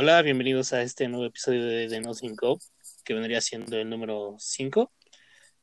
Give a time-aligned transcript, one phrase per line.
[0.00, 2.60] Hola, bienvenidos a este nuevo episodio de, de No Go,
[3.04, 4.92] que vendría siendo el número 5,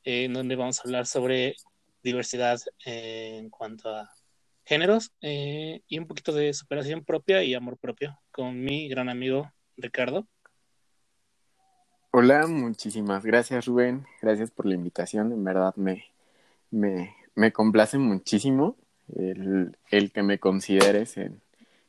[0.04, 1.56] en donde vamos a hablar sobre
[2.04, 4.12] diversidad eh, en cuanto a
[4.66, 9.50] géneros eh, y un poquito de superación propia y amor propio con mi gran amigo
[9.78, 10.28] Ricardo.
[12.12, 16.08] Hola, muchísimas gracias Rubén, gracias por la invitación, en verdad me,
[16.72, 18.76] me, me complace muchísimo
[19.16, 21.42] el, el que me consideres en,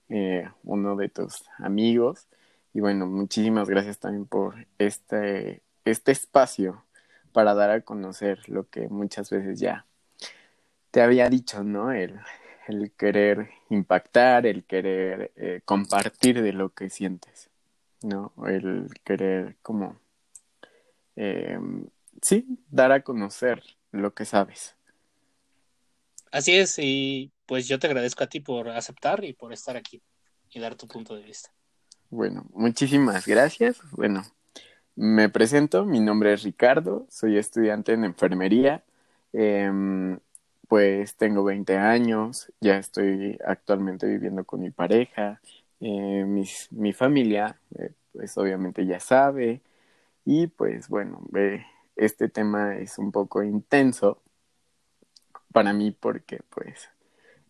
[0.08, 2.28] eh, uno de tus amigos.
[2.76, 6.84] Y bueno, muchísimas gracias también por este, este espacio
[7.32, 9.86] para dar a conocer lo que muchas veces ya
[10.90, 11.90] te había dicho, ¿no?
[11.90, 12.20] El,
[12.68, 17.48] el querer impactar, el querer eh, compartir de lo que sientes,
[18.02, 18.34] ¿no?
[18.46, 19.98] El querer como,
[21.16, 21.58] eh,
[22.20, 24.76] sí, dar a conocer lo que sabes.
[26.30, 30.02] Así es, y pues yo te agradezco a ti por aceptar y por estar aquí
[30.50, 31.56] y dar tu punto de vista.
[32.10, 33.80] Bueno, muchísimas gracias.
[33.92, 34.22] Bueno,
[34.94, 38.84] me presento, mi nombre es Ricardo, soy estudiante en enfermería,
[39.32, 40.18] em,
[40.68, 45.40] pues tengo 20 años, ya estoy actualmente viviendo con mi pareja,
[45.80, 46.24] eh,
[46.70, 49.60] mi familia, eh, pues obviamente ya sabe,
[50.24, 51.20] y pues bueno,
[51.96, 54.20] este tema es un poco intenso
[55.52, 56.90] para mí porque pues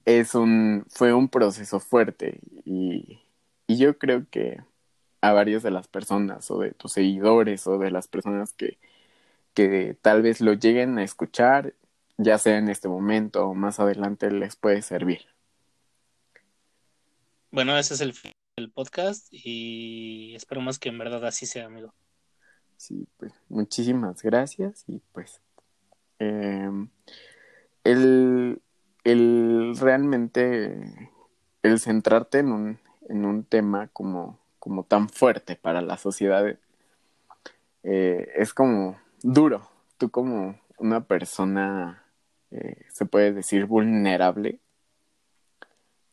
[0.04, 3.25] es un, fue un proceso fuerte y,
[3.66, 4.62] y yo creo que
[5.20, 8.78] a varias de las personas o de tus seguidores o de las personas que,
[9.54, 11.74] que tal vez lo lleguen a escuchar,
[12.16, 15.26] ya sea en este momento o más adelante, les puede servir.
[17.50, 18.14] Bueno, ese es el,
[18.56, 21.92] el podcast y espero más que en verdad así sea, amigo.
[22.76, 25.40] Sí, pues muchísimas gracias y pues
[26.18, 26.70] eh,
[27.84, 28.60] el,
[29.04, 31.10] el realmente,
[31.62, 32.85] el centrarte en un,
[33.16, 36.56] en un tema como, como tan fuerte para la sociedad
[37.82, 39.68] eh, es como duro.
[39.96, 42.02] Tú como una persona,
[42.50, 44.60] eh, se puede decir, vulnerable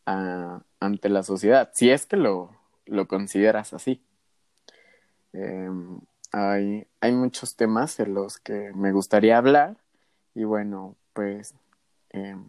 [0.05, 2.51] ante la sociedad, si es que lo,
[2.85, 4.01] lo consideras así.
[5.31, 5.99] Em,
[6.31, 9.77] hay, hay muchos temas en los que me gustaría hablar
[10.35, 11.55] y bueno, pues
[12.09, 12.43] em,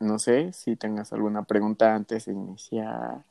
[0.00, 3.24] no sé si tengas alguna pregunta antes de iniciar.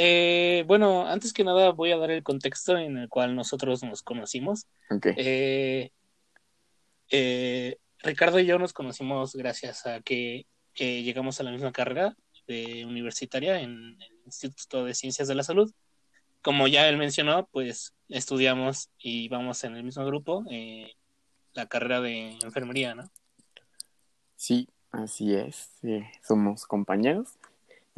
[0.00, 4.04] Eh, bueno, antes que nada voy a dar el contexto en el cual nosotros nos
[4.04, 4.68] conocimos.
[5.16, 5.90] Eh,
[7.10, 12.16] eh, Ricardo y yo nos conocimos gracias a que llegamos a la misma carrera
[12.46, 15.72] de universitaria en el Instituto de Ciencias de la Salud.
[16.42, 20.44] Como ya él mencionó, pues estudiamos y vamos en el mismo grupo,
[21.54, 23.10] la carrera de enfermería, ¿no?
[24.36, 25.70] Sí, Así es,
[26.26, 27.37] somos compañeros.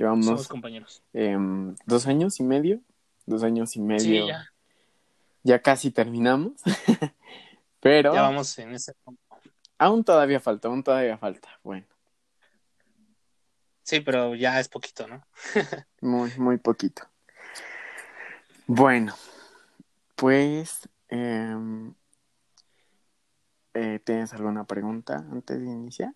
[0.01, 1.03] Llevamos somos compañeros.
[1.13, 2.81] Em, dos años y medio,
[3.27, 4.29] dos años y medio.
[4.29, 4.51] ya.
[5.43, 6.55] ya casi terminamos,
[7.81, 8.15] pero...
[8.15, 8.95] Ya vamos en ese
[9.77, 11.87] Aún todavía falta, aún todavía falta, bueno.
[13.83, 15.23] Sí, pero ya es poquito, ¿no?
[16.01, 17.03] muy, muy poquito.
[18.67, 19.15] Bueno,
[20.17, 20.89] pues...
[21.11, 21.93] Em,
[23.75, 26.15] eh, ¿Tienes alguna pregunta antes de iniciar?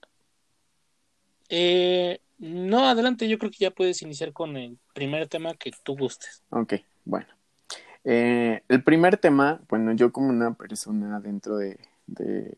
[1.49, 5.97] Eh, no, adelante, yo creo que ya puedes iniciar con el primer tema que tú
[5.97, 6.43] gustes.
[6.51, 6.75] Ok,
[7.05, 7.27] bueno.
[8.05, 11.79] Eh, el primer tema, bueno, yo como una persona dentro de,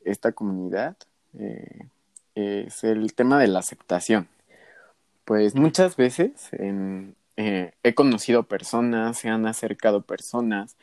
[0.05, 0.97] esta comunidad,
[1.39, 1.87] eh,
[2.35, 4.29] es el tema de la aceptación.
[5.25, 6.51] Pues muchas veces
[7.37, 10.77] he conocido personas, se han acercado personas.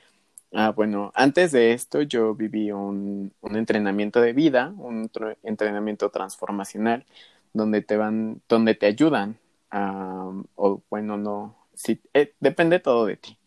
[0.51, 5.09] Ah, bueno, antes de esto yo viví un entrenamiento de vida, un
[5.43, 7.05] entrenamiento transformacional
[7.53, 9.37] donde te van, donde te ayudan
[9.71, 13.37] a, o bueno, no, sí, eh, depende todo de ti.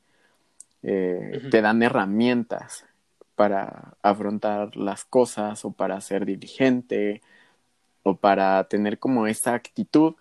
[0.83, 2.87] Eh, te dan herramientas
[3.35, 7.23] para afrontar las cosas o para ser diligente
[8.03, 10.15] o para tener como esa actitud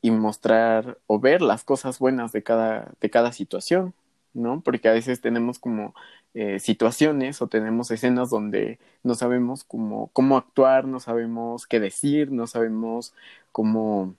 [0.00, 3.94] y mostrar o ver las cosas buenas de cada, de cada situación,
[4.34, 4.60] ¿no?
[4.62, 5.94] Porque a veces tenemos como
[6.34, 12.32] eh, situaciones o tenemos escenas donde no sabemos cómo, cómo actuar, no sabemos qué decir,
[12.32, 13.14] no sabemos
[13.52, 14.16] cómo,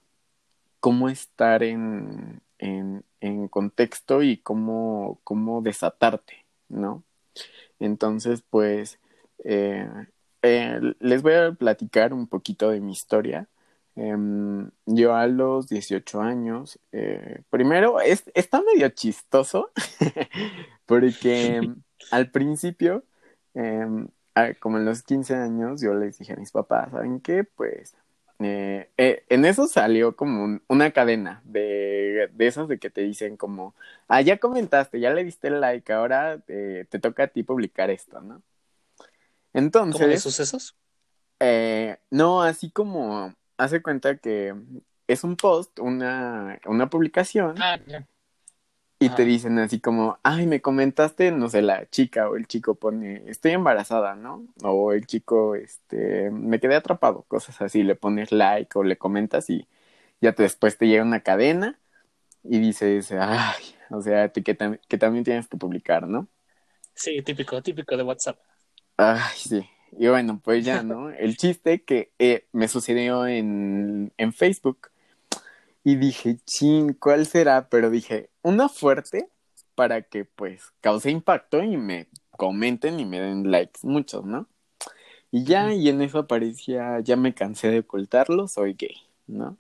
[0.80, 3.04] cómo estar en, en,
[3.50, 7.04] contexto y cómo, cómo desatarte, ¿no?
[7.80, 9.00] Entonces, pues,
[9.44, 9.88] eh,
[10.42, 13.48] eh, les voy a platicar un poquito de mi historia.
[13.96, 16.80] Em, yo a los 18 años,
[17.50, 19.72] primero, es, está medio chistoso,
[20.86, 21.62] porque
[22.12, 23.04] al principio,
[23.54, 24.08] em,
[24.60, 27.44] como en los 15 años, yo les dije a mis papás, ¿saben qué?
[27.44, 27.96] Pues
[28.40, 33.38] eh, eh, en eso salió como una cadena de de, esos de que te dicen
[33.38, 33.76] como,
[34.08, 38.22] ah, ya comentaste, ya le diste el like, ahora te toca a ti publicar esto,
[38.22, 38.42] ¿no?
[39.54, 40.02] Entonces...
[40.02, 40.76] ¿Cómo de sucesos?
[41.40, 44.56] Eh, no, así como hace cuenta que
[45.08, 47.56] es un post, una, una publicación.
[47.60, 47.80] Ah,
[49.00, 52.76] y te dicen así como, ay, me comentaste, no sé, la chica o el chico
[52.76, 54.48] pone, estoy embarazada, ¿no?
[54.64, 59.50] O el chico, este, me quedé atrapado, cosas así, le pones like o le comentas
[59.50, 59.68] y
[60.22, 61.80] ya después te llega una cadena
[62.44, 66.30] y dices, ay, o sea, que, que también tienes que publicar, ¿no?
[66.96, 68.40] Sí, típico, típico de WhatsApp.
[68.98, 69.70] Ay, sí.
[69.98, 71.10] Y bueno, pues ya, ¿no?
[71.12, 74.90] El chiste que eh, me sucedió en, en Facebook.
[75.84, 77.68] Y dije, chin, ¿cuál será?
[77.70, 79.30] Pero dije, una fuerte
[79.76, 84.48] para que pues cause impacto y me comenten y me den likes muchos, ¿no?
[85.32, 88.98] Y ya, y en eso aparecía, ya me cansé de ocultarlo, soy gay,
[89.28, 89.58] ¿no?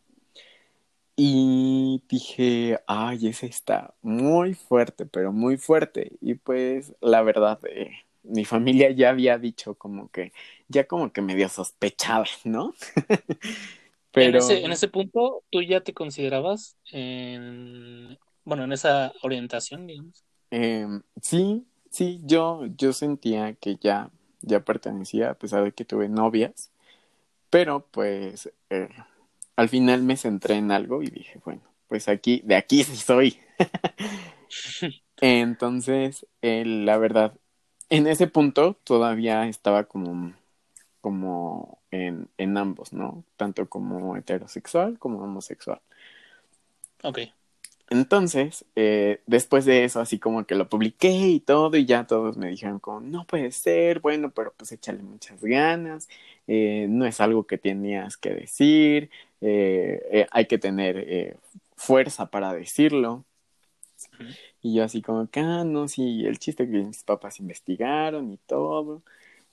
[1.16, 6.14] Y dije, ay, ese está muy fuerte, pero muy fuerte.
[6.22, 7.92] Y pues la verdad, eh,
[8.24, 10.31] mi familia ya había dicho como que,
[10.68, 12.74] ya como que medio sospechaba, ¿no?
[14.12, 14.30] Pero...
[14.30, 20.24] En ese, en ese punto, ¿tú ya te considerabas en, bueno, en esa orientación, digamos?
[20.52, 24.12] Em, sí, sí, yo, yo sentía que ya,
[24.42, 26.72] ya pertenecía, a pesar de que tuve novias,
[27.50, 28.90] pero pues eh,
[29.56, 33.38] al final me centré en algo y dije, bueno, pues aquí, de aquí sí soy.
[35.22, 37.40] Entonces, eh, la verdad,
[37.90, 40.34] en ese punto todavía estaba como,
[41.02, 43.24] como en, en ambos, ¿no?
[43.38, 45.82] Tanto como heterosexual como homosexual.
[47.04, 47.20] Ok.
[47.90, 52.38] Entonces, eh, después de eso, así como que lo publiqué y todo, y ya todos
[52.38, 56.10] me dijeron como, no puede ser, bueno, pero pues échale muchas ganas,
[56.48, 61.38] eh, no es algo que tenías que decir, eh, hay que tener
[61.76, 63.26] fuerza para decirlo.
[64.63, 69.04] Y yo así como ah, no, sí, el chiste que mis papás investigaron y todo.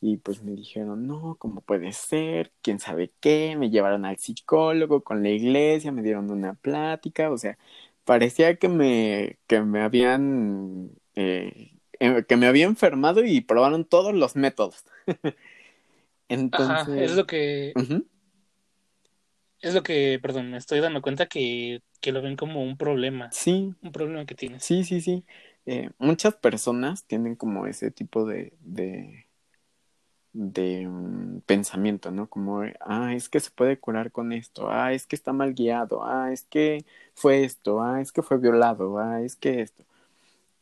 [0.01, 2.53] Y pues me dijeron, no, ¿cómo puede ser?
[2.63, 3.57] ¿Quién sabe qué?
[3.59, 7.59] Me llevaron al psicólogo con la iglesia, me dieron una plática, o sea,
[8.05, 14.15] parecía que me, que me habían, eh, em, que me había enfermado y probaron todos
[14.15, 14.85] los métodos.
[16.29, 17.11] Entonces...
[17.11, 17.73] es lo que
[19.61, 23.31] es lo que, perdón, me estoy dando cuenta que, que lo ven como un problema.
[23.33, 23.75] Sí.
[23.83, 24.65] Un problema que tienes.
[24.65, 25.25] Sí, sí, sí.
[25.67, 29.27] Eh, muchas personas tienen como ese tipo de, de,
[30.33, 32.29] de mm, pensamiento, ¿no?
[32.29, 36.05] Como, ah, es que se puede curar con esto, ah, es que está mal guiado,
[36.05, 39.85] ah, es que fue esto, ah, es que fue violado, ah, es que esto.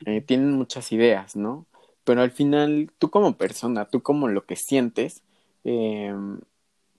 [0.06, 1.66] Eh, tienen muchas ideas, ¿no?
[2.04, 5.22] Pero al final, tú como persona, tú como lo que sientes,
[5.64, 6.14] eh,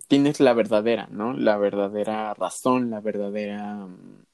[0.07, 1.33] tienes la verdadera, ¿no?
[1.33, 4.25] La verdadera razón, la verdadera, mm,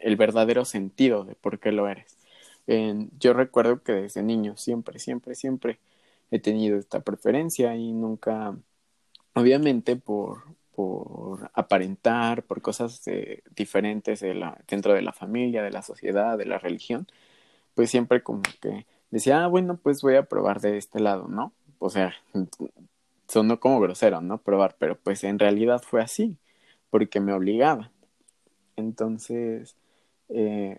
[0.00, 2.16] el verdadero sentido de por qué lo eres.
[3.18, 5.78] yo recuerdo que desde niño siempre, siempre, siempre
[6.30, 8.56] he tenido esta preferencia y nunca,
[9.34, 10.44] obviamente por,
[10.74, 14.24] por aparentar, por cosas eh, diferentes
[14.66, 17.06] dentro de la familia, de la sociedad, de la religión,
[17.74, 21.52] pues siempre como que decía, ah, bueno, pues voy a probar de este lado, ¿no?
[21.78, 22.14] O sea,
[23.28, 24.38] sonó como grosero, ¿no?
[24.38, 26.36] Probar, pero pues en realidad fue así,
[26.90, 27.90] porque me obligaban.
[28.76, 29.76] Entonces,
[30.28, 30.78] eh,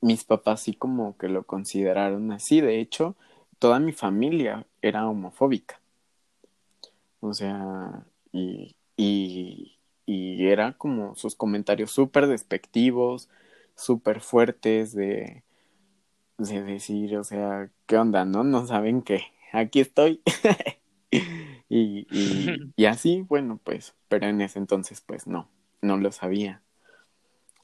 [0.00, 2.60] mis papás sí como que lo consideraron así.
[2.60, 3.16] De hecho,
[3.58, 5.80] toda mi familia era homofóbica.
[7.20, 13.28] O sea, y, y, y era como sus comentarios súper despectivos,
[13.74, 15.42] súper fuertes de,
[16.38, 18.24] de decir, o sea, ¿qué onda?
[18.24, 18.44] ¿No?
[18.44, 20.22] No saben que aquí estoy.
[21.68, 22.06] Y,
[22.76, 25.48] y, así, bueno, pues, pero en ese entonces, pues no,
[25.82, 26.62] no lo sabía.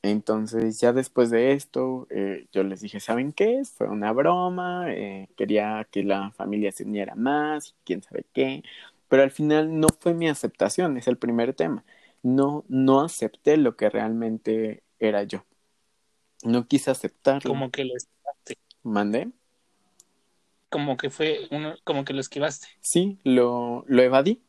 [0.02, 3.62] Entonces, ya después de esto, eh, yo les dije, ¿saben qué?
[3.64, 8.64] Fue una broma, eh, quería que la familia se uniera más, quién sabe qué,
[9.08, 11.84] pero al final no fue mi aceptación, es el primer tema.
[12.22, 15.44] No, no acepté lo que realmente era yo.
[16.44, 17.48] No quise aceptarlo.
[17.48, 17.94] Como que lo
[18.82, 19.30] ¿Mandé?
[20.72, 22.66] como que fue uno, como que lo esquivaste.
[22.80, 24.40] Sí, lo, lo evadí,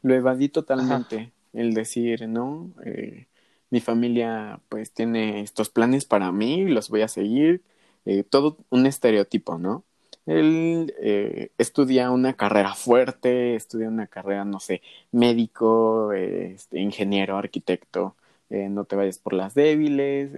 [0.00, 1.32] lo evadí totalmente.
[1.52, 3.26] El decir, no, eh,
[3.70, 7.62] mi familia pues tiene estos planes para mí, los voy a seguir,
[8.06, 9.84] eh, todo un estereotipo, ¿no?
[10.26, 18.16] Él eh, estudia una carrera fuerte, estudia una carrera, no sé, médico, este, ingeniero, arquitecto,
[18.50, 20.32] no te vayas por las débiles,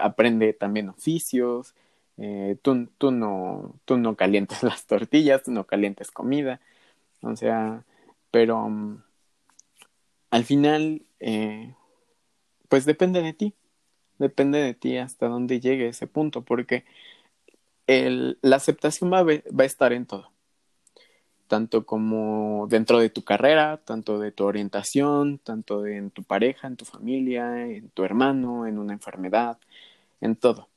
[0.00, 1.74] aprende también oficios,
[2.18, 6.60] eh, tú, tú, no, tú no calientes las tortillas, tú no calientes comida,
[7.22, 7.84] o sea,
[8.30, 8.70] pero
[10.30, 11.74] al final, eh,
[12.76, 13.54] pues depende de ti.
[14.18, 16.84] depende de ti hasta dónde llegue ese punto, porque
[17.86, 20.30] el, la aceptación va va a estar en todo
[21.48, 26.76] tanto como dentro de tu carrera, tanto de tu orientación, tanto en tu pareja, en
[26.76, 29.58] tu familia, en tu hermano, en una enfermedad,
[30.20, 30.68] en todo.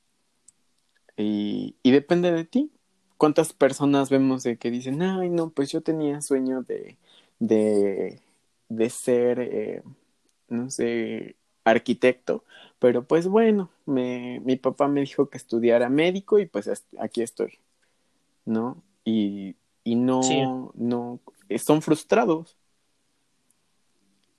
[1.18, 2.72] Y, depende de ti.
[3.18, 6.98] ¿Cuántas personas vemos de que dicen, ay, no, pues yo tenía sueño de,
[7.39, 8.22] de,
[8.70, 9.84] de ser, eh,
[10.48, 12.44] no sé, arquitecto,
[12.80, 17.60] pero pues bueno, me, mi papá me dijo que estudiara médico y pues aquí estoy,
[18.46, 18.82] ¿no?
[19.04, 21.20] Y y no, no,
[21.58, 22.56] son frustrados.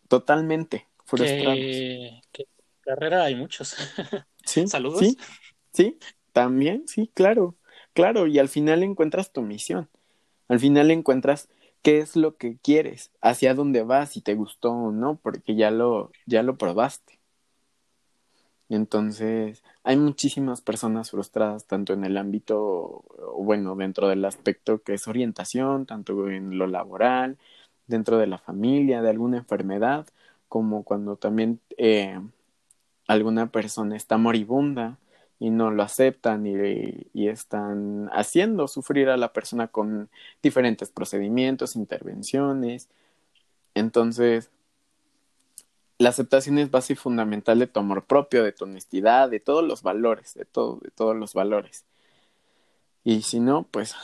[0.06, 1.58] Totalmente frustrados.
[2.32, 2.46] ¿Qué,
[2.82, 3.76] carrera hay muchos?
[4.42, 4.66] Sí.
[4.66, 5.00] Saludos.
[5.00, 5.18] Sí,
[5.72, 5.98] sí,
[6.32, 7.54] también, sí, claro,
[7.92, 9.88] claro, y al final encuentras tu misión.
[10.48, 11.48] Al final encuentras
[11.82, 15.70] qué es lo que quieres, hacia dónde vas, si te gustó o no, porque ya
[15.70, 17.20] lo, ya lo probaste.
[18.68, 23.04] Entonces, hay muchísimas personas frustradas, tanto en el ámbito,
[23.36, 27.36] bueno, dentro del aspecto que es orientación, tanto en lo laboral,
[27.88, 30.06] dentro de la familia, de alguna enfermedad,
[30.48, 32.20] como cuando también eh,
[33.08, 34.98] alguna persona está moribunda
[35.40, 40.10] y no lo aceptan y, y, están haciendo sufrir a la persona con
[40.42, 42.90] diferentes procedimientos, intervenciones.
[43.74, 44.50] Entonces,
[45.98, 49.82] la aceptación es base fundamental de tu amor propio, de tu honestidad, de todos los
[49.82, 51.84] valores, de todo, de todos los valores.
[53.04, 53.94] Y si no, pues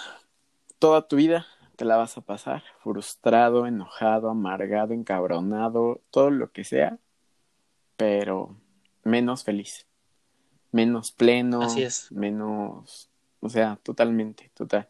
[0.79, 6.65] toda tu vida te la vas a pasar frustrado, enojado, amargado, encabronado, todo lo que
[6.65, 6.99] sea,
[7.97, 8.57] pero
[9.05, 9.86] menos feliz,
[10.73, 12.11] menos pleno, Así es.
[12.13, 14.89] menos, o sea, totalmente, total.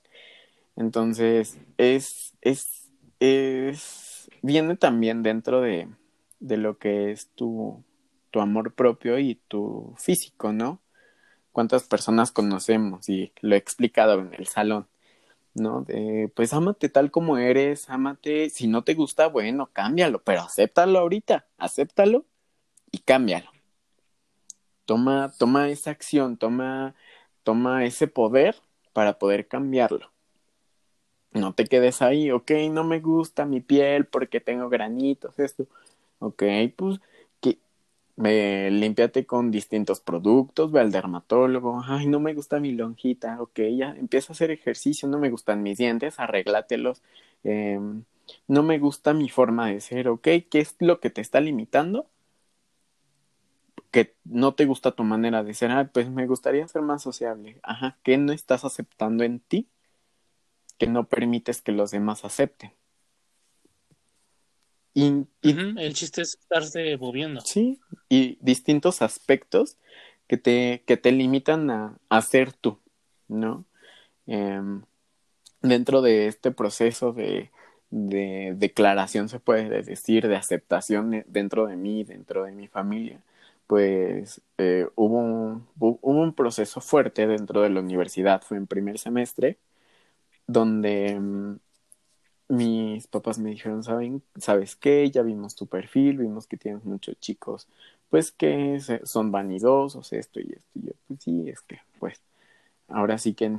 [0.77, 2.91] Entonces, es, es,
[3.21, 5.89] es, viene también dentro de,
[6.41, 7.83] de lo que es tu,
[8.31, 10.81] tu amor propio y tu físico, ¿no?
[11.53, 13.09] ¿Cuántas personas conocemos?
[13.09, 14.87] Y lo he explicado en el salón,
[15.55, 15.81] ¿no?
[15.83, 20.99] De, pues ámate tal como eres, ámate, si no te gusta, bueno, cámbialo, pero acéptalo
[20.99, 22.27] ahorita, acéptalo
[22.91, 23.56] y cámbialo.
[24.87, 26.95] Toma, toma esa acción, toma,
[27.43, 28.57] toma ese poder
[28.93, 30.11] para poder cambiarlo.
[31.33, 35.67] No te quedes ahí, ok, no me gusta mi piel porque tengo granitos, esto.
[36.19, 36.43] Ok,
[36.77, 36.99] pues
[37.43, 37.59] que
[39.27, 44.33] con distintos productos, ve al dermatólogo, ay, no me gusta mi lonjita, ok, ya empieza
[44.33, 47.03] a hacer ejercicio, no me gustan mis dientes, arréglatelos,
[47.45, 47.79] eh,
[48.49, 52.07] no me gusta mi forma de ser, ok, ¿qué es lo que te está limitando?
[53.97, 57.59] Que no te gusta tu manera de ser, ah, pues me gustaría ser más sociable,
[57.63, 59.71] ajá, ¿qué no estás aceptando en ti?
[60.77, 62.73] Que no permites que los demás acepten.
[64.93, 67.41] Y, El chiste es estarse moviendo.
[67.41, 69.79] Sí, y distintos aspectos
[70.27, 72.79] que te, que te limitan a, a ser tú,
[73.29, 73.65] ¿no?
[74.27, 74.83] Em,
[75.63, 77.51] dentro de este proceso de,
[77.89, 83.23] de, declaración, se puede decir, de aceptación dentro de mí, dentro de mi familia,
[83.67, 88.99] pues eh, hubo, un, hubo un proceso fuerte dentro de la universidad, fue en primer
[88.99, 89.59] semestre,
[90.47, 91.59] donde em,
[92.49, 94.23] mis papás me dijeron, ¿saben?
[94.39, 95.11] ¿sabes qué?
[95.11, 97.69] Ya vimos tu perfil, vimos que tienes muchos chicos,
[98.11, 100.71] pues que son vanidosos, esto y esto.
[100.75, 102.21] Y yo, pues sí, es que, pues,
[102.89, 103.57] ahora sí que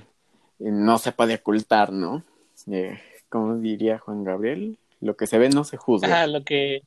[0.59, 2.23] no se puede ocultar, ¿no?
[2.71, 2.99] Eh,
[3.29, 6.23] como diría Juan Gabriel, lo que se ve no se juzga.
[6.23, 6.81] Ah, lo que...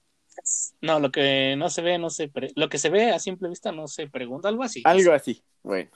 [0.81, 2.31] No, lo que no se ve, no se...
[2.57, 4.83] Lo que se ve a simple vista no se pregunta, algo así.
[4.85, 5.91] Algo así, bueno.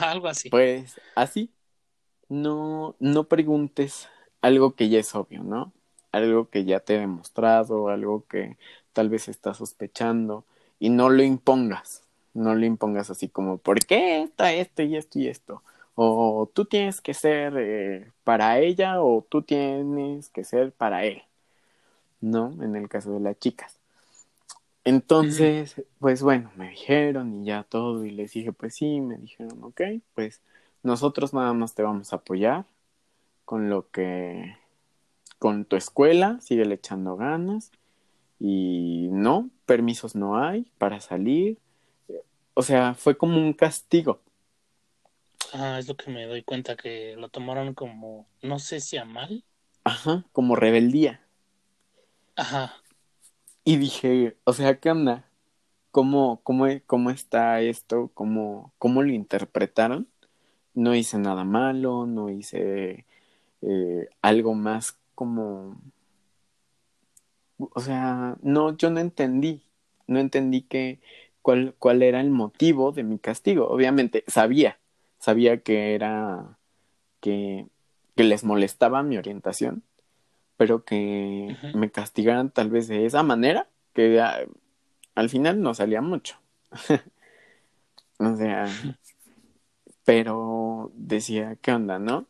[0.00, 0.50] algo así.
[0.50, 1.50] Pues así,
[2.28, 4.08] no, no preguntes
[4.40, 5.72] algo que ya es obvio, ¿no?
[6.12, 8.56] Algo que ya te he demostrado, algo que
[8.92, 10.44] tal vez estás sospechando
[10.78, 15.18] y no lo impongas, no lo impongas así como, ¿por qué está esto y esto
[15.18, 15.62] y esto?
[15.94, 21.22] O tú tienes que ser eh, para ella o tú tienes que ser para él,
[22.20, 22.52] ¿no?
[22.62, 23.78] En el caso de las chicas.
[24.84, 29.62] Entonces, pues bueno, me dijeron y ya todo y les dije, pues sí, me dijeron,
[29.62, 29.82] ok,
[30.14, 30.40] pues
[30.82, 32.64] nosotros nada más te vamos a apoyar,
[33.44, 34.56] con lo que,
[35.38, 37.70] con tu escuela, sigue echando ganas
[38.40, 41.58] y no, permisos no hay para salir.
[42.54, 44.20] O sea, fue como un castigo.
[45.52, 49.04] Ah, es lo que me doy cuenta que lo tomaron como, no sé si a
[49.04, 49.44] mal.
[49.84, 51.20] Ajá, como rebeldía.
[52.38, 52.72] Ajá.
[53.64, 55.30] Y dije, o sea, ¿qué onda?
[55.90, 58.10] ¿Cómo, cómo, cómo está esto?
[58.14, 60.08] ¿Cómo, ¿Cómo lo interpretaron?
[60.74, 63.06] No hice nada malo, no hice
[63.62, 65.80] eh, algo más como...
[67.58, 69.62] O sea, no, yo no entendí,
[70.06, 71.00] no entendí qué,
[71.42, 73.68] cuál, cuál era el motivo de mi castigo.
[73.68, 74.78] Obviamente sabía,
[75.18, 76.58] sabía que era
[77.20, 77.66] que,
[78.16, 79.82] que les molestaba mi orientación,
[80.58, 84.20] pero que me castigaran tal vez de esa manera, que
[85.14, 86.36] al final no salía mucho.
[88.18, 88.66] o sea,
[90.04, 92.26] pero decía, ¿qué onda, no?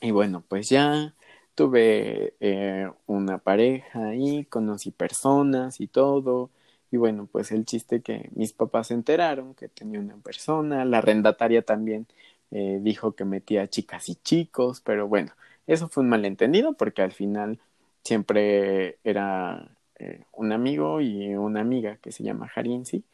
[0.00, 1.14] Y bueno, pues ya
[1.54, 6.50] tuve eh, una pareja ahí, conocí personas y todo.
[6.90, 10.98] Y bueno, pues el chiste que mis papás se enteraron que tenía una persona, la
[10.98, 12.06] arrendataria también
[12.50, 15.32] eh, dijo que metía chicas y chicos, pero bueno,
[15.66, 17.58] eso fue un malentendido porque al final
[18.02, 23.04] siempre era eh, un amigo y una amiga que se llama Harinsi,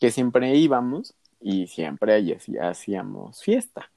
[0.00, 3.90] que siempre íbamos y siempre allí hacíamos fiesta.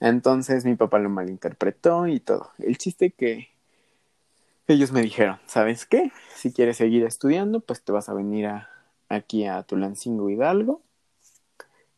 [0.00, 2.50] Entonces mi papá lo malinterpretó y todo.
[2.58, 3.48] El chiste que
[4.68, 6.12] ellos me dijeron, ¿sabes qué?
[6.34, 8.70] Si quieres seguir estudiando, pues te vas a venir a,
[9.08, 10.82] aquí a Tulancingo Hidalgo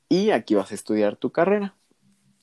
[0.08, 1.74] y aquí vas a estudiar tu carrera.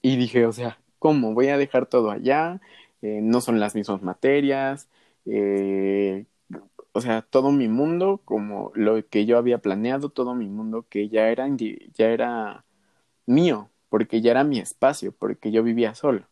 [0.02, 1.34] Y dije, o sea, ¿cómo?
[1.34, 2.62] Voy a dejar todo allá,
[3.02, 4.90] eh, no son las mismas materias,
[5.26, 6.26] eh,
[6.92, 11.10] o sea, todo mi mundo, como lo que yo había planeado, todo mi mundo que
[11.10, 11.48] ya era,
[11.94, 12.66] ya era
[13.28, 16.24] mío, porque ya era mi espacio, porque yo vivía solo.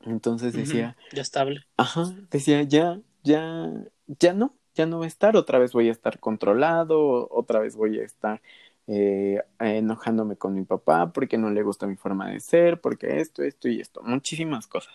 [0.00, 0.96] Entonces decía...
[1.12, 1.60] Ya estable.
[1.76, 3.70] Ajá, decía, ya, ya,
[4.06, 7.76] ya no, ya no va a estar, otra vez voy a estar controlado, otra vez
[7.76, 8.40] voy a estar
[8.88, 13.42] eh, enojándome con mi papá porque no le gusta mi forma de ser, porque esto,
[13.42, 14.94] esto y esto, muchísimas cosas.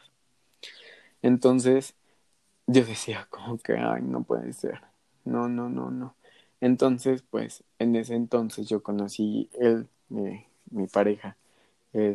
[1.21, 1.95] Entonces,
[2.67, 4.81] yo decía como que, ay, no puede ser,
[5.25, 6.15] no, no, no, no.
[6.62, 11.38] Entonces, pues, en ese entonces yo conocí él, mi pareja,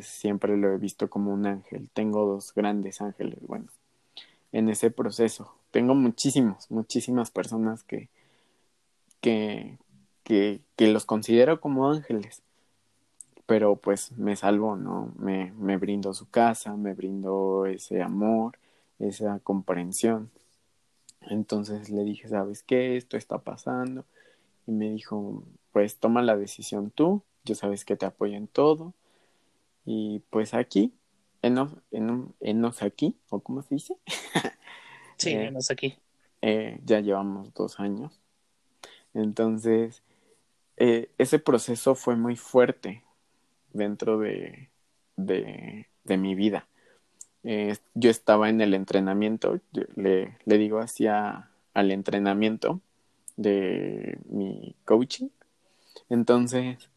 [0.03, 1.89] siempre lo he visto como un ángel.
[1.93, 3.67] Tengo dos grandes ángeles, bueno,
[4.53, 5.55] en ese proceso.
[5.71, 8.09] Tengo muchísimos, muchísimas personas que,
[9.21, 9.79] que,
[10.29, 12.43] que, que los considero como ángeles.
[13.47, 15.11] Pero pues me salvo, ¿no?
[15.19, 18.59] Me, me brindo su casa, me brindo ese amor,
[18.99, 20.31] esa comprensión.
[21.23, 22.99] Entonces le dije, ¿sabes qué?
[22.99, 24.05] Esto está pasando.
[24.67, 28.93] Y me dijo, pues toma la decisión tú, yo sabes que te apoyo en todo
[29.87, 30.93] y pues aquí,
[31.41, 33.97] enos, en, enos aquí, o cómo se dice.
[35.17, 35.97] sí, eh, enos aquí.
[36.43, 38.21] Eh, ya llevamos dos años.
[39.15, 40.03] Entonces,
[40.79, 43.05] eh, ese proceso fue muy fuerte
[43.73, 44.71] dentro de,
[45.17, 45.87] de,
[46.17, 46.67] mi vida.
[47.43, 49.61] yo estaba en el entrenamiento,
[49.97, 52.81] le, le digo hacia al entrenamiento
[53.37, 55.29] de mi coaching.
[56.09, 56.91] Entonces,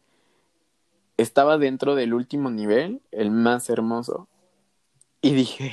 [1.16, 4.28] estaba dentro del último nivel, el más hermoso,
[5.20, 5.72] y dije,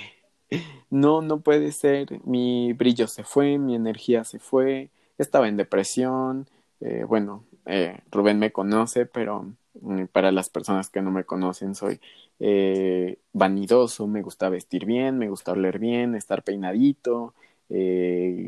[0.90, 6.48] no, no puede ser, mi brillo se fue, mi energía se fue, estaba en depresión,
[6.82, 9.46] eh, bueno, eh, Rubén me conoce, pero
[9.82, 12.00] mm, para las personas que no me conocen soy
[12.40, 17.34] eh, vanidoso, me gusta vestir bien, me gusta oler bien, estar peinadito.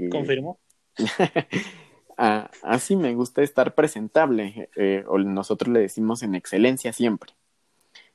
[0.09, 0.59] Confirmo.
[2.17, 7.33] así me gusta estar presentable, eh, o nosotros le decimos en excelencia siempre.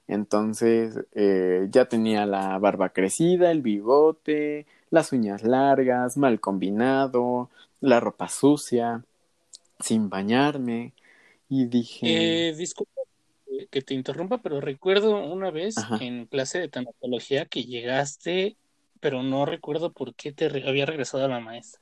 [0.09, 7.50] Entonces eh, ya tenía la barba crecida, el bigote, las uñas largas, mal combinado,
[7.81, 9.05] la ropa sucia,
[9.81, 10.93] sin bañarme.
[11.49, 12.49] Y dije...
[12.49, 12.93] Eh, disculpa
[13.71, 18.57] que te interrumpa, pero recuerdo una vez en clase de tanatología que llegaste
[19.01, 21.81] pero no recuerdo por qué te había regresado la maestra.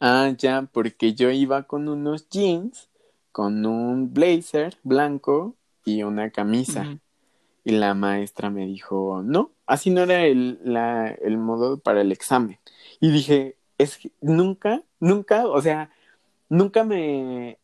[0.00, 2.90] Ah, ya, porque yo iba con unos jeans,
[3.32, 5.54] con un blazer blanco
[5.84, 6.98] y una camisa.
[7.64, 12.12] Y la maestra me dijo, no, así no era el, la, el modo para el
[12.12, 12.58] examen.
[13.00, 15.90] Y dije, es que nunca, nunca, o sea,
[16.48, 17.58] nunca me,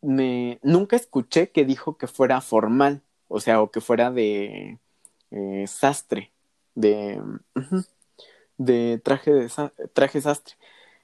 [0.00, 4.78] me, nunca escuché que dijo que fuera formal, o sea, o que fuera de
[5.30, 6.32] eh, sastre,
[6.74, 7.20] de
[8.58, 9.48] de traje de
[9.92, 10.54] traje sastre.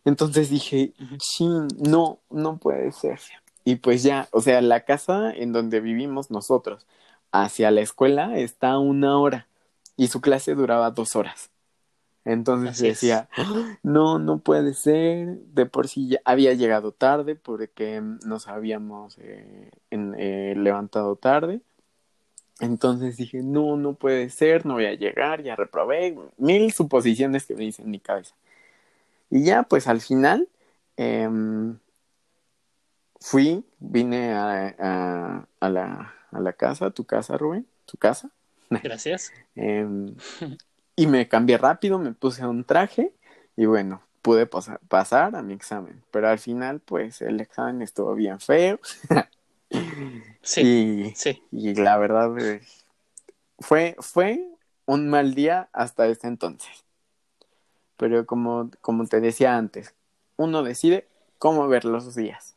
[0.05, 1.47] Entonces dije, sí,
[1.79, 3.21] no, no puede ser.
[3.64, 6.87] Y pues ya, o sea, la casa en donde vivimos nosotros
[7.33, 9.49] hacia la escuela está a una hora
[9.97, 11.51] y su clase duraba dos horas.
[12.29, 13.31] Entonces decía,
[13.83, 15.38] no, no puede ser.
[15.55, 21.62] De por sí ya había llegado tarde porque nos habíamos eh, eh, levantado tarde.
[22.61, 27.55] Entonces dije, no, no puede ser, no voy a llegar, ya reprobé, mil suposiciones que
[27.55, 28.35] me dicen en mi cabeza.
[29.31, 30.49] Y ya, pues al final,
[30.99, 31.79] em,
[33.21, 38.29] fui, vine a, a, la, a la casa, tu casa, Rubén, tu casa.
[38.69, 39.33] Gracias.
[39.55, 40.14] Em,
[40.99, 43.13] y me cambié rápido, me puse un traje
[43.57, 46.03] y bueno, pude pasar a mi examen.
[46.11, 48.81] Pero al final, pues el examen estuvo bien feo.
[50.41, 51.43] Sí, sí.
[51.53, 52.63] Y la verdad eh,
[53.59, 54.43] fue, fue
[54.87, 56.85] un mal día hasta ese entonces.
[57.99, 59.95] Pero como, como te decía antes,
[60.37, 61.07] uno decide
[61.39, 62.57] cómo ver los días.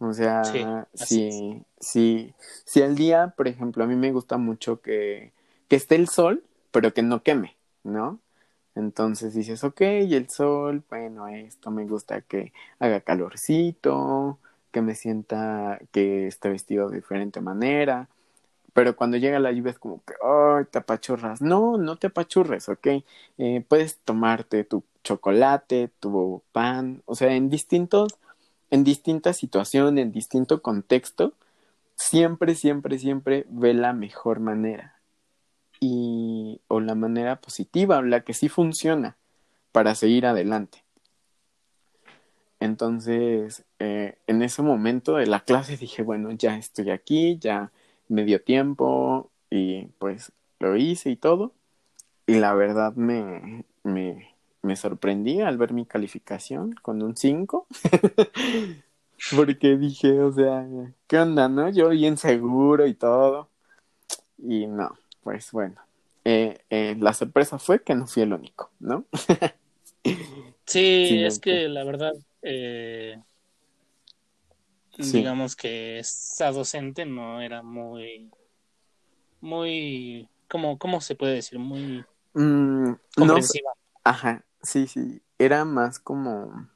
[0.00, 2.34] O sea, si, si,
[2.66, 5.32] si el día, por ejemplo, a mí me gusta mucho que,
[5.68, 8.20] que esté el sol, pero que no queme, ¿no?
[8.74, 14.38] Entonces dices, ok, y el sol, bueno, esto me gusta que haga calorcito,
[14.70, 18.08] que me sienta que esté vestido de diferente manera.
[18.74, 21.42] Pero cuando llega la lluvia es como que, ay, te apachurras.
[21.42, 22.88] No, no te apachurres, ¿ok?
[23.38, 28.18] Eh, puedes tomarte tu chocolate, tu pan, o sea, en distintos,
[28.70, 31.34] en distintas situaciones, en distinto contexto,
[31.96, 34.97] siempre, siempre, siempre ve la mejor manera
[35.80, 39.16] y o la manera positiva la que sí funciona
[39.72, 40.84] para seguir adelante.
[42.60, 47.70] Entonces, eh, en ese momento de la clase dije, bueno, ya estoy aquí, ya
[48.08, 51.52] me dio tiempo y pues lo hice y todo.
[52.26, 57.66] Y la verdad me, me, me sorprendí al ver mi calificación con un 5.
[59.36, 60.66] Porque dije, o sea,
[61.06, 61.70] ¿qué onda, no?
[61.70, 63.48] Yo bien seguro y todo.
[64.38, 65.80] Y no, pues bueno,
[66.24, 69.06] eh, eh, la sorpresa fue que no fui el único, ¿no?
[70.66, 73.20] sí, es que la verdad, eh,
[74.98, 78.30] digamos que esa docente no era muy,
[79.40, 81.58] muy, ¿cómo, cómo se puede decir?
[81.58, 82.04] Muy
[82.34, 83.72] mm, comprensiva.
[84.04, 86.68] ajá, sí, sí, era más como...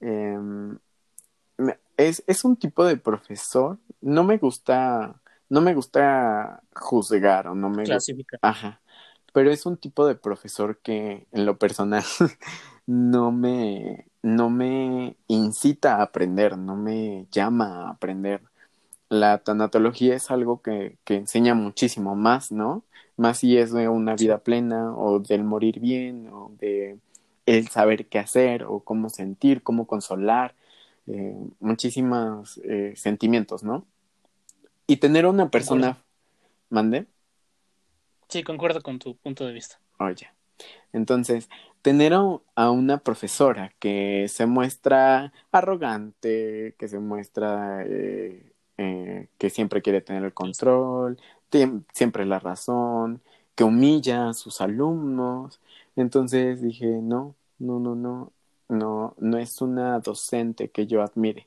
[0.00, 0.78] Em,
[1.96, 7.70] es, es un tipo de profesor, no me gusta no me gusta juzgar o no
[7.70, 8.38] me clasificar.
[8.42, 8.80] Ajá.
[9.32, 12.04] Pero es un tipo de profesor que en lo personal
[12.86, 18.42] no me no me incita a aprender, no me llama a aprender.
[19.10, 22.84] La tanatología es algo que, que enseña muchísimo más, ¿no?
[23.16, 26.98] Más si es de una vida plena o del morir bien o de
[27.46, 30.54] el saber qué hacer o cómo sentir, cómo consolar,
[31.06, 33.86] eh, muchísimos eh, sentimientos, ¿no?
[34.86, 35.98] Y tener a una persona.
[36.70, 37.06] ¿Mande?
[38.28, 39.78] Sí, concuerdo con tu punto de vista.
[39.98, 40.28] Oye.
[40.92, 41.48] Entonces,
[41.82, 49.82] tener a una profesora que se muestra arrogante, que se muestra eh, eh, que siempre
[49.82, 51.18] quiere tener el control,
[51.92, 53.20] siempre la razón,
[53.54, 55.60] que humilla a sus alumnos.
[55.96, 58.32] Entonces dije, no, no, no, no,
[58.68, 61.46] no, no es una docente que yo admire.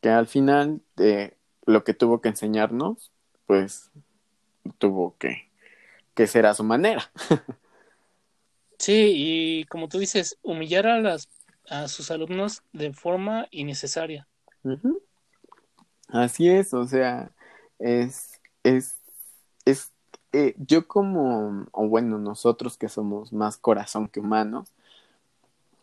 [0.00, 3.10] Que al final eh, lo que tuvo que enseñarnos,
[3.46, 3.90] pues
[4.78, 5.50] tuvo que,
[6.14, 7.10] que ser a su manera.
[8.78, 11.28] sí, y como tú dices, humillar a, las,
[11.68, 14.26] a sus alumnos de forma innecesaria.
[16.08, 17.32] Así es, o sea,
[17.78, 18.96] es, es,
[19.64, 19.92] es,
[20.32, 24.72] eh, yo como, o bueno, nosotros que somos más corazón que humanos,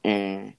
[0.04, 0.58] eh,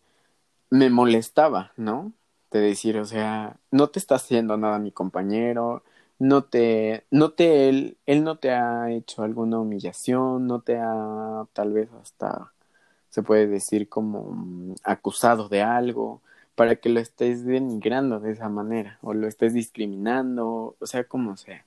[0.71, 2.13] me molestaba, ¿no?
[2.51, 5.83] De decir, o sea, no te está haciendo nada mi compañero,
[6.19, 11.47] no te, no te, él, él no te ha hecho alguna humillación, no te ha
[11.53, 12.53] tal vez hasta,
[13.11, 16.21] se puede decir como mm, acusado de algo,
[16.55, 21.37] para que lo estés denigrando de esa manera, o lo estés discriminando, o sea, como
[21.37, 21.65] sea,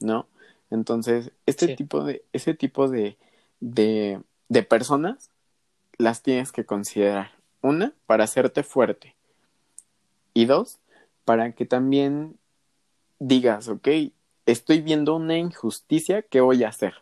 [0.00, 0.26] ¿no?
[0.70, 3.16] Entonces, este tipo de, ese tipo de,
[3.60, 5.30] de, de personas
[5.98, 7.30] las tienes que considerar.
[7.62, 9.16] Una, para hacerte fuerte
[10.36, 10.80] y dos,
[11.24, 12.36] para que también
[13.18, 13.88] digas, ok,
[14.44, 16.92] estoy viendo una injusticia, ¿qué voy a hacer?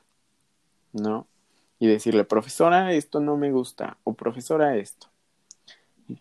[0.93, 1.27] ¿No?
[1.81, 5.09] Y decirle, profesora, esto no me gusta, o profesora, esto.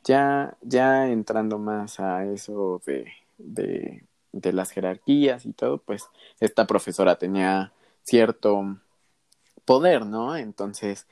[0.04, 6.08] Ya, ya entrando más a eso de, de, de las jerarquías y todo, pues
[6.39, 8.80] esta profesora tenía cierto
[9.65, 10.36] poder, ¿no?
[10.36, 11.06] Entonces,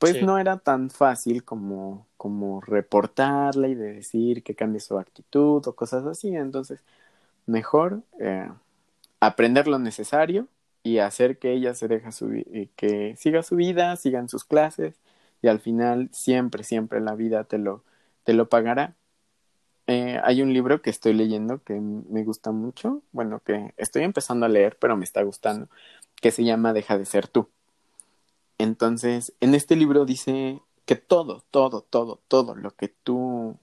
[0.00, 5.62] pues no era tan fácil como, como reportarla y de decir que cambie su actitud
[5.68, 6.34] o cosas así.
[6.34, 6.82] Entonces,
[7.44, 8.48] mejor eh,
[9.20, 10.48] aprender lo necesario
[10.82, 12.30] y hacer que ella se deja su,
[12.76, 14.94] que siga su vida, sigan sus clases
[15.42, 17.84] y al final siempre, siempre la vida te lo,
[18.24, 18.94] te lo pagará.
[19.86, 24.46] Eh, hay un libro que estoy leyendo que me gusta mucho, bueno, que estoy empezando
[24.46, 25.68] a leer, pero me está gustando,
[26.22, 27.50] que se llama Deja de ser tú.
[28.56, 33.56] Entonces, en este libro dice que todo, todo, todo, todo lo que tú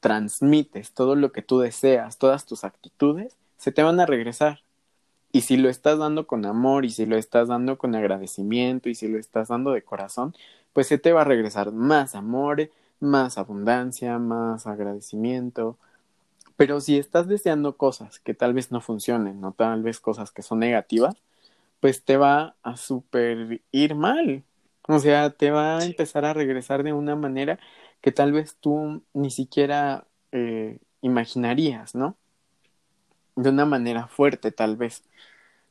[0.00, 4.62] transmites, todo lo que tú deseas, todas tus actitudes, se te van a regresar.
[5.32, 8.94] Y si lo estás dando con amor y si lo estás dando con agradecimiento y
[8.94, 10.34] si lo estás dando de corazón,
[10.72, 15.76] pues se te va a regresar más amor, más abundancia, más agradecimiento,
[16.56, 20.42] Pero si estás deseando cosas que tal vez no funcionen, o tal vez cosas que
[20.42, 21.16] son negativas,
[21.80, 24.44] pues te va a super ir mal.
[24.88, 27.58] O sea, te va a empezar a regresar de una manera
[28.00, 32.16] que tal vez tú ni siquiera eh, imaginarías, ¿no?
[33.36, 35.04] De una manera fuerte, tal vez.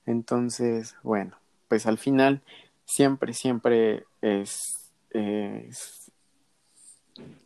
[0.06, 2.41] Entonces, bueno, pues al final
[2.86, 6.12] siempre, siempre es, es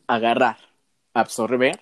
[0.08, 0.58] agarrar,
[1.14, 1.80] absorber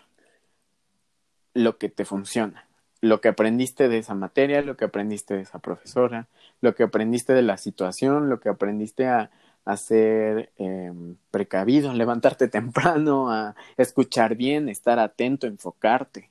[1.53, 2.67] lo que te funciona,
[3.01, 6.27] lo que aprendiste de esa materia, lo que aprendiste de esa profesora,
[6.61, 9.29] lo que aprendiste de la situación, lo que aprendiste a,
[9.77, 16.29] ser em, precavido, a levantarte temprano, a escuchar bien, estar atento, enfocarte.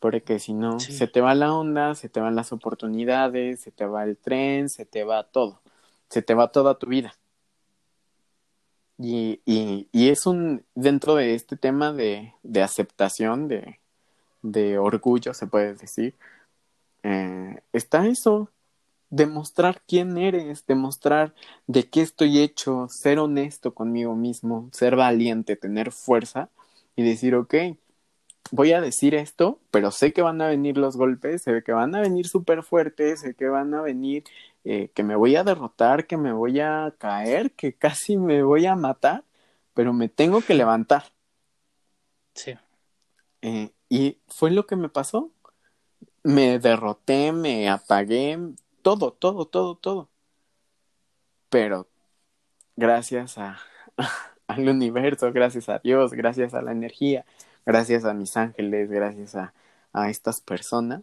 [0.00, 3.84] Porque si no, se te va la onda, se te van las oportunidades, se te
[3.84, 5.60] va el tren, se te va todo,
[6.08, 7.14] se te va toda tu vida.
[8.96, 13.78] Y, y, y es un, dentro de este tema de, de aceptación, de,
[14.42, 16.14] de orgullo, se puede decir,
[17.02, 18.50] eh, está eso,
[19.10, 21.34] demostrar quién eres, demostrar
[21.66, 26.48] de qué estoy hecho, ser honesto conmigo mismo, ser valiente, tener fuerza
[26.96, 27.54] y decir, ok,
[28.52, 31.94] voy a decir esto, pero sé que van a venir los golpes, sé que van
[31.94, 34.24] a venir súper fuertes, sé que van a venir,
[34.64, 38.66] eh, que me voy a derrotar, que me voy a caer, que casi me voy
[38.66, 39.24] a matar,
[39.74, 41.04] pero me tengo que levantar.
[42.34, 42.54] Sí.
[43.42, 45.30] Eh, y fue lo que me pasó.
[46.22, 48.38] Me derroté, me apagué,
[48.82, 50.10] todo, todo, todo, todo.
[51.48, 51.88] Pero
[52.76, 53.58] gracias a,
[54.48, 57.24] al universo, gracias a Dios, gracias a la energía,
[57.66, 59.54] gracias a mis ángeles, gracias a,
[59.92, 61.02] a estas personas,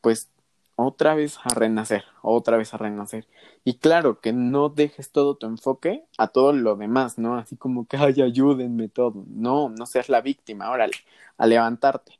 [0.00, 0.30] pues
[0.76, 3.26] otra vez a renacer, otra vez a renacer.
[3.64, 7.36] Y claro, que no dejes todo tu enfoque a todo lo demás, ¿no?
[7.38, 9.24] Así como que, ay, ayúdenme todo.
[9.28, 10.94] No, no seas la víctima, órale,
[11.38, 12.18] a levantarte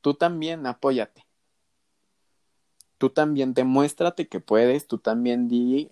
[0.00, 1.26] tú también apóyate.
[3.00, 5.90] Tú también demuéstrate que puedes, tú también di,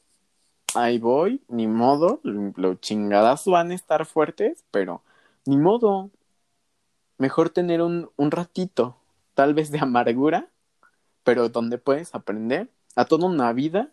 [0.74, 5.02] ahí voy, ni modo, los chingadas van a estar fuertes, pero
[5.46, 6.10] ni modo.
[7.16, 8.98] Mejor tener un, un ratito,
[9.32, 10.50] tal vez de amargura,
[11.24, 13.90] pero donde puedes aprender a toda una vida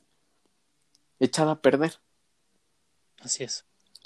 [1.21, 1.93] echada a perder.
[3.21, 3.63] Así es.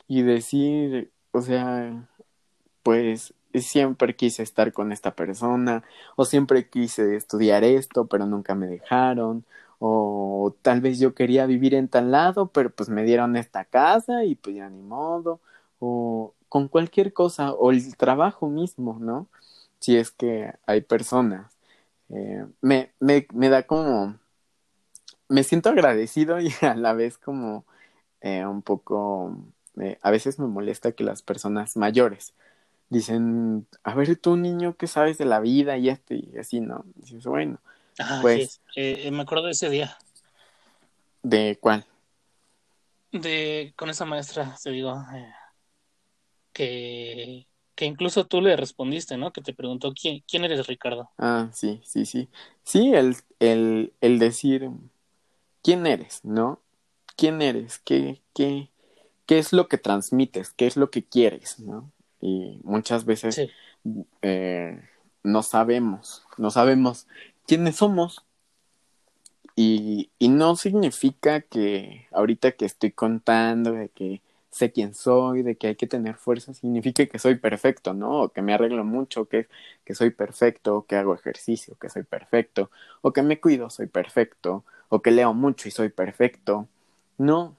[0.08, 2.08] Y decir, o sea,
[2.84, 5.84] pues siempre quise estar con esta persona,
[6.16, 9.46] o siempre quise estudiar esto, pero nunca me dejaron,
[9.80, 14.26] o tal vez yo quería vivir en tal lado, pero pues me dieron esta casa
[14.26, 15.40] y pues ya ni modo,
[15.80, 19.28] o con cualquier cosa, o el trabajo mismo, ¿no?
[19.80, 21.58] Si es que hay personas.
[22.10, 24.16] Eh, me, me, me da como,
[25.30, 27.66] me siento agradecido y a la vez como
[28.22, 29.38] eh, un poco,
[29.82, 32.34] eh, a veces me molesta que las personas mayores,
[32.90, 35.78] dicen, a ver tú niño, ¿qué sabes de la vida?
[35.78, 36.86] Y este, y así, ¿no?
[36.96, 37.60] dices, bueno,
[38.00, 38.62] ah, pues...
[38.76, 39.98] Eh, eh, me acuerdo de ese día.
[41.24, 41.86] ¿De cuál?
[43.12, 45.34] De, con esa maestra, te digo, eh,
[46.54, 49.32] que, que incluso tú le respondiste, ¿no?
[49.32, 51.10] Que te preguntó, ¿quién, quién eres, Ricardo?
[51.18, 52.30] Ah, sí, sí, sí.
[52.64, 54.70] Sí, el, el, el decir,
[55.64, 56.62] ¿quién eres, no?
[57.16, 57.80] ¿Quién eres?
[57.80, 58.70] ¿Qué, qué,
[59.26, 60.52] ¿Qué es lo que transmites?
[60.52, 61.92] ¿Qué es lo que quieres, no?
[62.22, 63.50] Y muchas veces
[64.22, 64.82] eh,
[65.24, 67.08] no sabemos, no sabemos
[67.48, 68.26] quiénes somos.
[69.56, 75.56] Y, y no significa que ahorita que estoy contando de que sé quién soy, de
[75.58, 78.24] que hay que tener fuerza, significa que soy perfecto, ¿no?
[78.24, 79.48] O que me arreglo mucho, que,
[79.86, 84.64] que soy perfecto, que hago ejercicio, que soy perfecto, o que me cuido, soy perfecto,
[84.90, 86.68] o que leo mucho y soy perfecto.
[87.18, 87.56] No,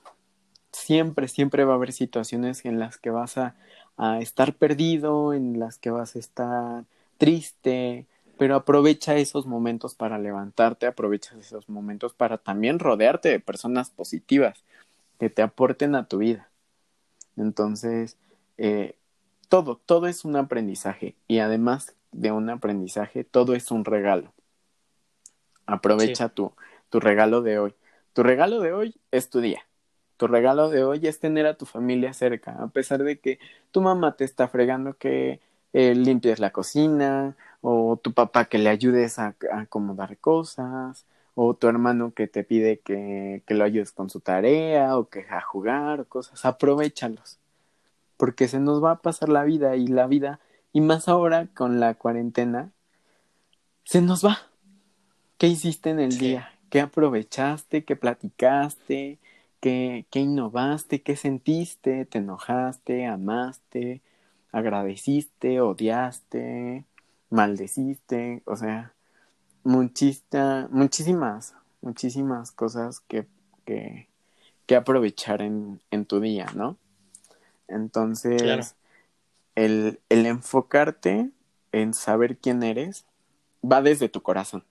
[0.73, 3.55] siempre, siempre va a haber situaciones en las que vas a
[4.03, 6.85] a estar perdido, en las que vas a estar
[7.19, 8.07] triste,
[8.39, 14.65] pero aprovecha esos momentos para levantarte, aprovecha esos momentos para también rodearte de personas positivas
[15.19, 16.49] que te aporten a tu vida.
[17.37, 18.17] Entonces,
[18.57, 18.97] eh,
[19.51, 24.33] todo, todo es un aprendizaje y además de un aprendizaje, todo es un regalo.
[25.67, 26.55] Aprovecha tu,
[26.89, 27.75] tu regalo de hoy.
[28.15, 29.61] Tu regalo de hoy es tu día.
[30.21, 33.39] Tu regalo de hoy es tener a tu familia cerca, a pesar de que
[33.71, 35.41] tu mamá te está fregando que
[35.73, 41.69] eh, limpies la cocina, o tu papá que le ayudes a, acomodar cosas, o tu
[41.69, 46.01] hermano que te pide que, que, lo ayudes con su tarea, o que a jugar,
[46.01, 46.45] o cosas.
[46.45, 47.39] Aprovechalos,
[48.19, 50.39] porque se nos va a pasar la vida y la vida,
[50.75, 52.73] y más ahora con la cuarentena,
[53.85, 54.37] se nos va.
[55.39, 56.51] ¿Qué hiciste en el día?
[56.69, 57.85] ¿Qué aprovechaste?
[57.85, 59.19] ¿Qué platicaste?
[59.61, 61.03] ¿Qué, innovaste?
[61.03, 62.07] ¿Qué sentiste?
[62.07, 63.07] ¿Te enojaste?
[63.07, 64.01] ¿Amaste?
[64.53, 65.61] ¿Agradeciste?
[65.61, 66.85] ¿Odiaste?
[67.31, 68.93] maldeciste, o sea,
[69.63, 73.27] muchista, muchísimas, muchísimas cosas que,
[73.65, 74.09] que,
[74.67, 76.77] que aprovechar en, en, tu día, ¿no?
[77.69, 78.75] Entonces,
[79.55, 81.31] el, el enfocarte
[81.73, 83.05] en saber quién eres
[83.65, 84.65] va desde tu corazón.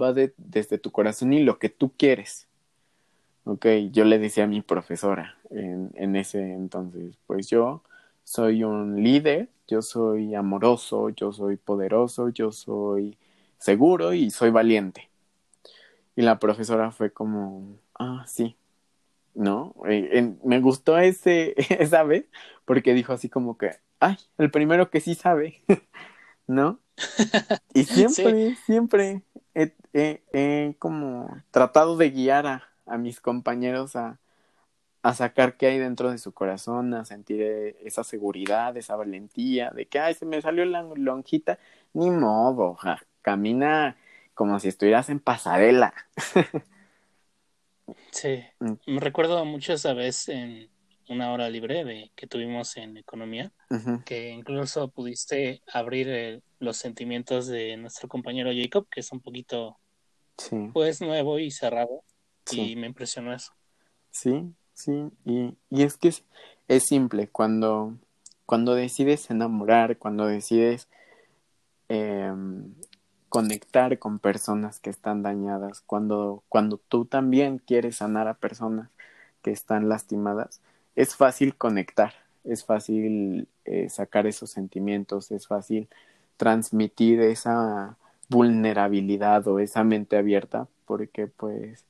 [0.00, 2.46] Va desde tu corazón y lo que tú quieres.
[3.44, 7.82] Ok, yo le decía a mi profesora en, en ese entonces, pues yo
[8.24, 13.16] soy un líder, yo soy amoroso, yo soy poderoso, yo soy
[13.58, 15.10] seguro y soy valiente.
[16.16, 18.56] Y la profesora fue como, ah, sí,
[19.34, 19.74] ¿no?
[19.88, 22.26] Eh, me gustó ese, esa vez
[22.64, 25.62] porque dijo así como que, ay, el primero que sí sabe,
[26.46, 26.80] ¿no?
[27.74, 29.22] Y siempre, siempre
[29.54, 34.18] he, como tratado de guiar a, a mis compañeros a,
[35.02, 39.70] a sacar qué hay dentro de su corazón, a sentir eh, esa seguridad, esa valentía,
[39.70, 41.58] de que, ay, se me salió la lonjita,
[41.94, 42.76] ni modo,
[43.22, 43.96] camina
[44.34, 45.94] como si estuvieras en pasarela.
[48.10, 48.72] sí, mm.
[48.86, 50.70] me recuerdo mucho esa vez en
[51.08, 53.52] una hora libre de, que tuvimos en economía,
[54.04, 59.78] que incluso pudiste abrir eh, los sentimientos de nuestro compañero Jacob, que es un poquito,
[60.72, 62.04] pues, nuevo y cerrado,
[62.50, 63.52] y me impresionó eso.
[64.10, 66.08] Sí, Sí, y, y es que
[66.68, 67.98] es, simple, cuando,
[68.46, 70.88] cuando decides enamorar, cuando decides
[71.88, 72.72] em,
[73.28, 78.88] conectar con personas que están dañadas, cuando, cuando tú también quieres sanar a personas
[79.42, 80.62] que están lastimadas,
[80.96, 85.88] es fácil conectar, es fácil eh, sacar esos sentimientos, es fácil
[86.38, 87.98] transmitir esa
[88.30, 91.84] vulnerabilidad o esa mente abierta, porque pues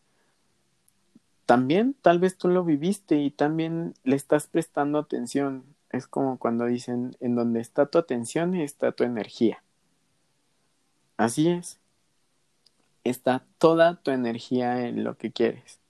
[1.51, 5.65] también tal vez tú lo viviste y también le estás prestando atención.
[5.91, 9.61] Es como cuando dicen, en donde está tu atención está tu energía.
[11.17, 11.81] Así es.
[13.03, 15.81] Está toda tu energía en lo que quieres.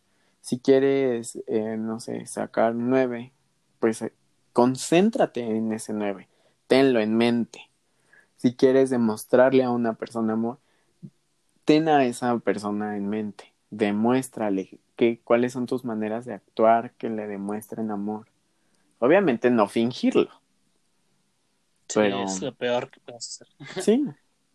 [0.41, 3.31] Si quieres, eh, no sé, sacar nueve,
[3.81, 4.15] pues eh,
[4.55, 6.27] concéntrate en ese nueve.
[6.69, 7.69] Tenlo en mente.
[8.39, 10.57] Si quieres demostrarle a una persona amor,
[11.67, 13.53] ten a esa persona en mente.
[13.71, 14.81] Demuéstrale
[15.25, 18.27] cuáles son tus maneras de actuar que le demuestren amor.
[18.99, 20.29] Obviamente no fingirlo.
[21.89, 23.49] Sí, es lo peor que puedes hacer.
[23.83, 24.05] Sí,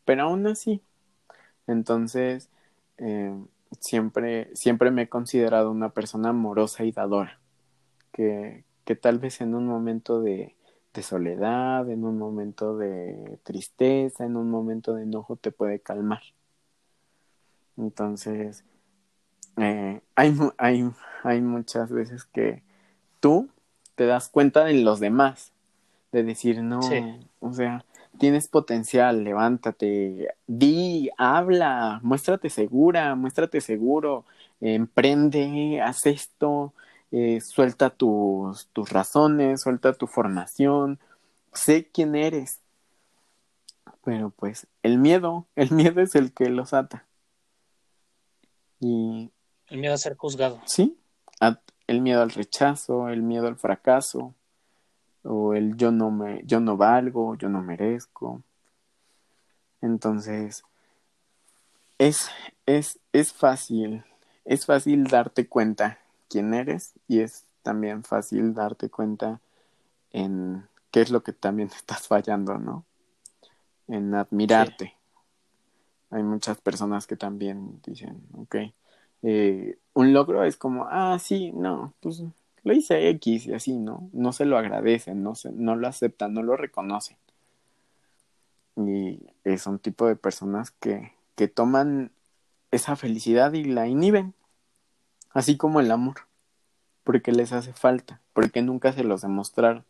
[0.05, 0.81] pero aún así.
[1.67, 2.49] Entonces,
[2.97, 3.35] eh,
[3.79, 7.39] siempre, siempre me he considerado una persona amorosa y dadora.
[8.11, 10.55] Que, que tal vez en un momento de,
[10.93, 16.21] de soledad, en un momento de tristeza, en un momento de enojo te puede calmar.
[17.77, 18.63] Entonces,
[19.57, 20.89] eh, hay, hay,
[21.23, 22.61] hay muchas veces que
[23.19, 23.49] tú
[23.95, 25.51] te das cuenta de los demás,
[26.11, 26.79] de decir, no,
[27.39, 27.85] o sea,
[28.17, 34.25] tienes potencial, levántate, di, habla, muéstrate segura, muéstrate seguro,
[34.61, 36.73] emprende, haz esto,
[37.11, 40.99] eh, suelta tus, tus razones, suelta tu formación,
[41.53, 42.59] sé quién eres.
[44.03, 47.05] Pero pues el miedo, el miedo es el que los ata.
[48.79, 49.31] Y
[49.69, 50.61] el miedo a ser juzgado.
[50.65, 50.97] Sí,
[51.87, 54.33] el miedo al rechazo, el miedo al fracaso,
[55.23, 58.41] o el yo no me, yo no valgo, yo no merezco.
[59.81, 60.63] Entonces,
[61.97, 62.29] es,
[62.65, 64.03] es, es fácil,
[64.45, 65.99] es fácil darte cuenta
[66.29, 69.39] quién eres y es también fácil darte cuenta
[70.11, 72.85] en qué es lo que también estás fallando, ¿no?
[73.87, 74.95] En admirarte.
[76.11, 78.55] Hay muchas personas que también dicen, ok,
[79.27, 82.21] eh, un logro es como, ah, sí, no, pues
[82.63, 84.07] lo hice X y así, ¿no?
[84.13, 87.17] No se lo agradecen, no, se, no lo aceptan, no lo reconocen.
[88.75, 92.11] Y es un tipo de personas que, que toman
[92.69, 94.35] esa felicidad y la inhiben,
[95.31, 96.17] así como el amor,
[97.03, 99.85] porque les hace falta, porque nunca se los demostraron,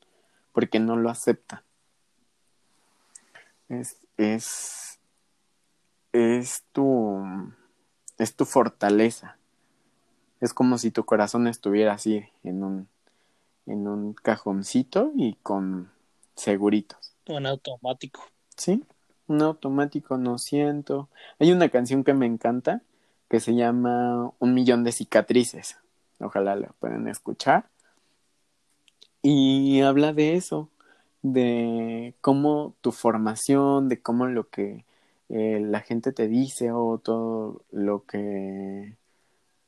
[0.53, 1.59] porque no lo aceptan.
[3.67, 4.99] Es, es,
[6.13, 7.51] es tu
[8.17, 9.37] es tu fortaleza.
[10.41, 12.87] Es como si tu corazón estuviera así en un,
[13.65, 15.91] en un cajoncito y con
[16.35, 17.13] seguritos.
[17.27, 18.21] Un automático.
[18.55, 18.83] Sí,
[19.27, 21.09] un automático, no siento.
[21.39, 22.81] Hay una canción que me encanta
[23.29, 25.77] que se llama Un millón de cicatrices.
[26.19, 27.69] Ojalá la puedan escuchar.
[29.21, 30.69] Y habla de eso,
[31.23, 34.85] de cómo tu formación, de cómo lo que
[35.29, 38.97] eh, la gente te dice o todo lo que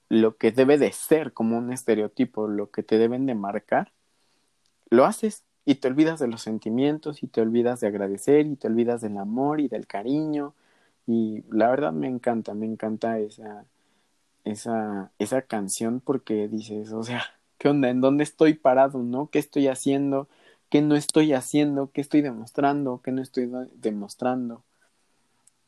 [0.09, 3.91] lo que debe de ser como un estereotipo, lo que te deben de marcar,
[4.89, 8.67] lo haces y te olvidas de los sentimientos y te olvidas de agradecer y te
[8.67, 10.55] olvidas del amor y del cariño
[11.07, 13.65] y la verdad me encanta, me encanta esa
[14.45, 17.23] esa esa canción porque dices, o sea,
[17.57, 17.89] ¿qué onda?
[17.89, 19.29] ¿En dónde estoy parado, no?
[19.29, 20.29] ¿Qué estoy haciendo?
[20.69, 21.91] ¿Qué no estoy haciendo?
[21.91, 23.01] ¿Qué estoy demostrando?
[23.03, 24.63] ¿Qué no estoy demostrando?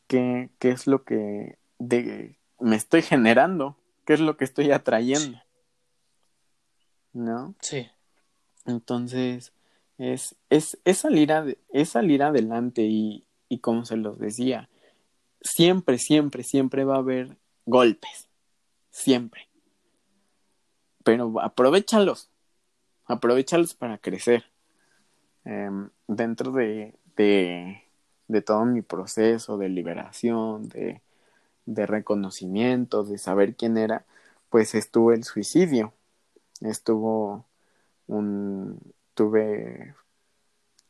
[0.10, 3.78] ¿Qué, qué es lo que de, me estoy generando?
[4.08, 5.40] ¿Qué es lo que estoy atrayendo?
[7.14, 7.54] ¿No?
[7.62, 7.88] Sí.
[8.66, 9.54] Entonces,
[10.00, 11.32] es, es, es, salir,
[11.70, 14.68] es salir adelante y, y como se los decía,
[15.42, 17.38] siempre, siempre, siempre va a haber
[17.68, 18.30] golpes.
[18.90, 19.48] Siempre.
[21.04, 22.32] Pero aprovechalos.
[23.06, 24.46] Aprovechalos para crecer.
[25.46, 27.84] Em, dentro de, de,
[28.30, 31.02] de, todo mi proceso de liberación, de,
[31.66, 34.06] de reconocimiento, de saber quién era,
[34.50, 35.94] pues estuvo el suicidio.
[36.62, 37.46] Estuvo
[38.08, 38.80] un,
[39.14, 39.96] tuve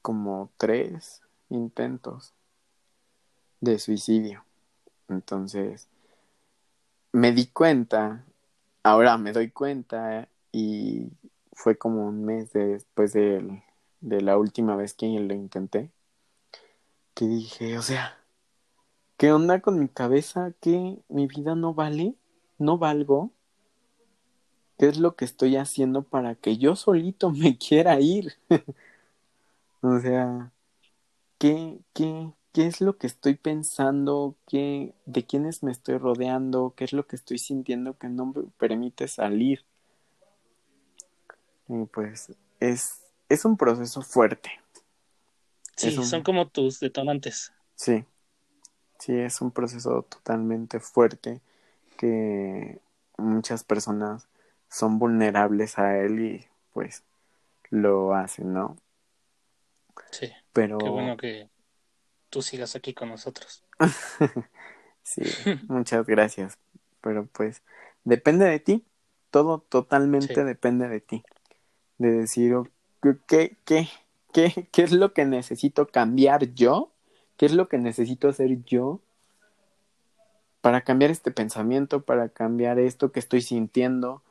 [0.01, 2.33] como tres intentos
[3.61, 4.43] de suicidio.
[5.07, 5.87] Entonces,
[7.11, 8.23] me di cuenta,
[8.83, 11.09] ahora me doy cuenta y
[11.53, 13.63] fue como un mes después de,
[14.01, 15.91] de la última vez que lo intenté,
[17.19, 18.17] que dije, o sea,
[19.17, 20.53] ¿qué onda con mi cabeza?
[20.61, 22.15] ¿Que mi vida no vale?
[22.57, 23.31] ¿No valgo?
[24.77, 28.37] ¿Qué es lo que estoy haciendo para que yo solito me quiera ir?
[29.81, 30.53] o sea,
[31.37, 34.37] ¿qué, qué, qué es lo que estoy pensando?
[34.47, 36.73] ¿Qué, ¿De quiénes me estoy rodeando?
[36.77, 39.65] ¿Qué es lo que estoy sintiendo que no me permite salir?
[41.67, 44.51] Y pues es, es un proceso fuerte.
[45.79, 47.53] Sí, son como tus detonantes.
[47.75, 48.03] Sí,
[48.99, 51.41] sí, es un proceso totalmente fuerte
[51.97, 52.79] que
[53.17, 54.27] muchas personas
[54.69, 57.03] son vulnerables a él y pues
[57.69, 58.75] lo hacen, ¿no?
[60.11, 60.29] Sí.
[60.51, 60.79] Pero...
[60.79, 61.49] Qué bueno que
[62.29, 63.63] tú sigas aquí con nosotros.
[65.03, 65.21] sí,
[65.69, 66.59] muchas gracias.
[66.99, 67.63] Pero pues
[68.03, 68.85] depende de ti.
[69.31, 71.23] Todo totalmente depende de ti.
[71.99, 72.55] De decir,
[73.27, 73.87] ¿qué, qué,
[74.33, 76.91] qué, ¿qué es lo que necesito cambiar yo?
[77.37, 78.99] ¿Qué es lo que necesito hacer yo
[80.61, 84.21] para cambiar este pensamiento, para cambiar esto que estoy sintiendo?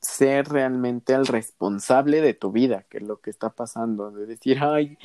[0.00, 4.58] ser realmente el responsable de tu vida, que es lo que está pasando, de decir,
[4.60, 4.98] ay,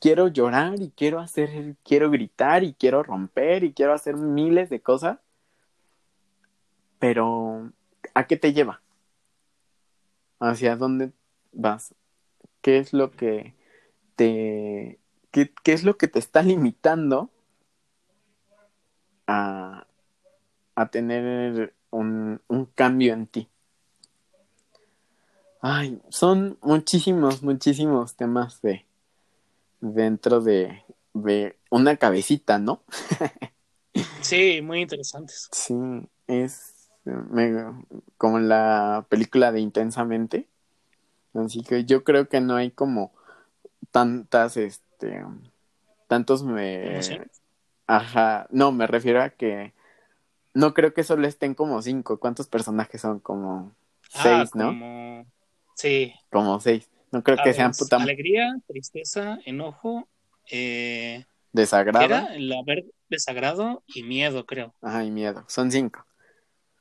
[0.00, 4.80] quiero llorar y quiero hacer, quiero gritar y quiero romper y quiero hacer miles de
[4.80, 5.18] cosas,
[6.98, 7.70] pero
[8.14, 8.80] ¿a qué te lleva?
[10.40, 11.12] ¿Hacia dónde
[11.52, 11.94] vas?
[12.62, 13.54] ¿Qué es lo que
[14.16, 14.98] te,
[15.30, 17.30] qué, qué es lo que te está limitando
[19.26, 19.86] a,
[20.74, 23.48] a tener un, un cambio en ti?
[25.60, 28.86] Ay, son muchísimos, muchísimos temas de
[29.80, 32.82] dentro de, de una cabecita, ¿no?
[34.20, 35.48] sí, muy interesantes.
[35.52, 35.74] Sí,
[36.26, 36.90] es
[38.16, 40.48] como la película de Intensamente.
[41.34, 43.12] Así que yo creo que no hay como
[43.90, 45.24] tantas, este,
[46.08, 47.00] tantos me...
[47.86, 49.72] Ajá, no, me refiero a que
[50.56, 52.18] no creo que solo estén como cinco.
[52.18, 53.20] ¿Cuántos personajes son?
[53.20, 53.76] Como
[54.14, 55.24] ah, seis, ¿no?
[55.76, 56.14] Sí.
[56.30, 56.90] Como seis.
[57.12, 57.96] No creo que sean puta.
[57.96, 60.08] Alegría, tristeza, enojo,
[60.50, 62.04] eh, desagrado.
[62.04, 64.74] Era el haber desagrado y miedo, creo.
[64.80, 65.44] Ajá, y miedo.
[65.46, 66.06] Son cinco.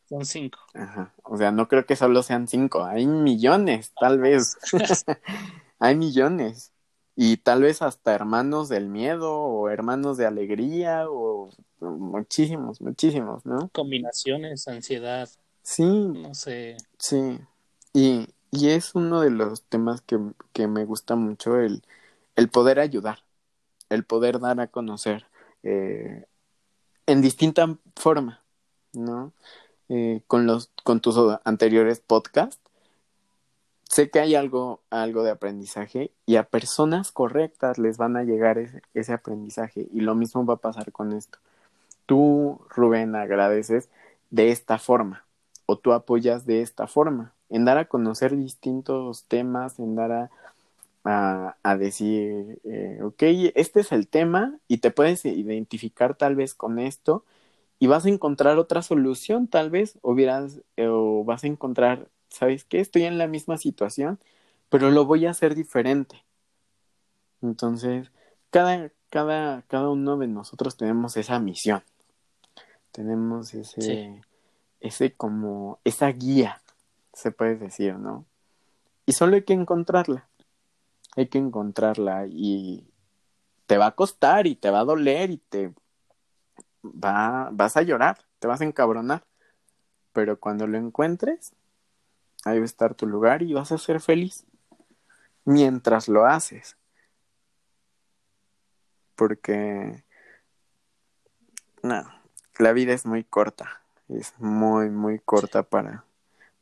[0.08, 0.60] Son cinco.
[0.74, 1.14] Ajá.
[1.24, 2.86] O sea, no creo que solo sean cinco.
[2.86, 4.58] Hay millones, tal vez.
[5.80, 6.72] Hay millones.
[7.16, 11.50] Y tal vez hasta hermanos del miedo o hermanos de alegría o
[11.80, 13.70] muchísimos, muchísimos, ¿no?
[13.70, 15.30] Combinaciones, ansiedad.
[15.62, 15.84] Sí.
[15.84, 16.76] No sé.
[17.00, 17.40] Sí.
[17.94, 20.20] Y, y es uno de los temas que,
[20.52, 21.84] que me gusta mucho, el,
[22.36, 23.20] el, poder ayudar,
[23.90, 25.26] el poder dar a conocer
[25.64, 26.26] eh,
[27.06, 28.44] en distinta forma,
[28.94, 29.34] ¿no?
[29.88, 32.60] Eh, con, los, con tus anteriores podcasts,
[33.90, 38.58] sé que hay algo, algo de aprendizaje y a personas correctas les van a llegar
[38.58, 41.40] ese, ese aprendizaje y lo mismo va a pasar con esto.
[42.06, 43.90] Tú, Rubén, agradeces
[44.32, 45.26] de esta forma
[45.66, 51.56] o tú apoyas de esta forma en dar a conocer distintos temas, en dar a,
[51.64, 53.22] a, decir, eh, ok,
[53.56, 57.24] este es el tema y te puedes identificar tal vez con esto
[57.80, 62.66] y vas a encontrar otra solución tal vez o, eh, o vas a encontrar, ¿sabes
[62.66, 62.82] qué?
[62.82, 64.20] Estoy en la misma situación,
[64.70, 66.24] pero lo voy a hacer diferente.
[67.42, 68.12] Entonces,
[68.50, 71.82] cada, cada, cada uno de nosotros tenemos esa misión.
[72.92, 74.22] Tenemos ese,
[74.82, 76.62] ese como, esa guía
[77.14, 78.26] se puede decir, ¿no?
[79.06, 80.28] Y solo hay que encontrarla.
[81.16, 82.86] hay que encontrarla y
[83.66, 85.74] te va a costar y te va a doler y te
[86.84, 89.24] va, vas a llorar, te vas a encabronar.
[90.12, 91.54] Pero cuando lo encuentres,
[92.46, 94.46] ahí va a estar tu lugar y vas a ser feliz
[95.44, 96.78] mientras lo haces.
[99.16, 100.04] Porque,
[101.82, 102.04] no,
[102.60, 106.06] la vida es muy corta, es muy, muy corta para,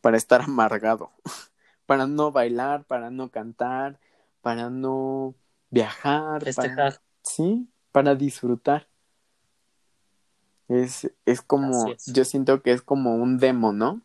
[0.01, 1.11] para estar amargado,
[1.86, 3.99] para no bailar, para no cantar,
[4.41, 5.36] para no
[5.69, 8.88] viajar, para, sí, para disfrutar.
[10.69, 14.01] Es, es como, yo siento que es como un demo, ¿no?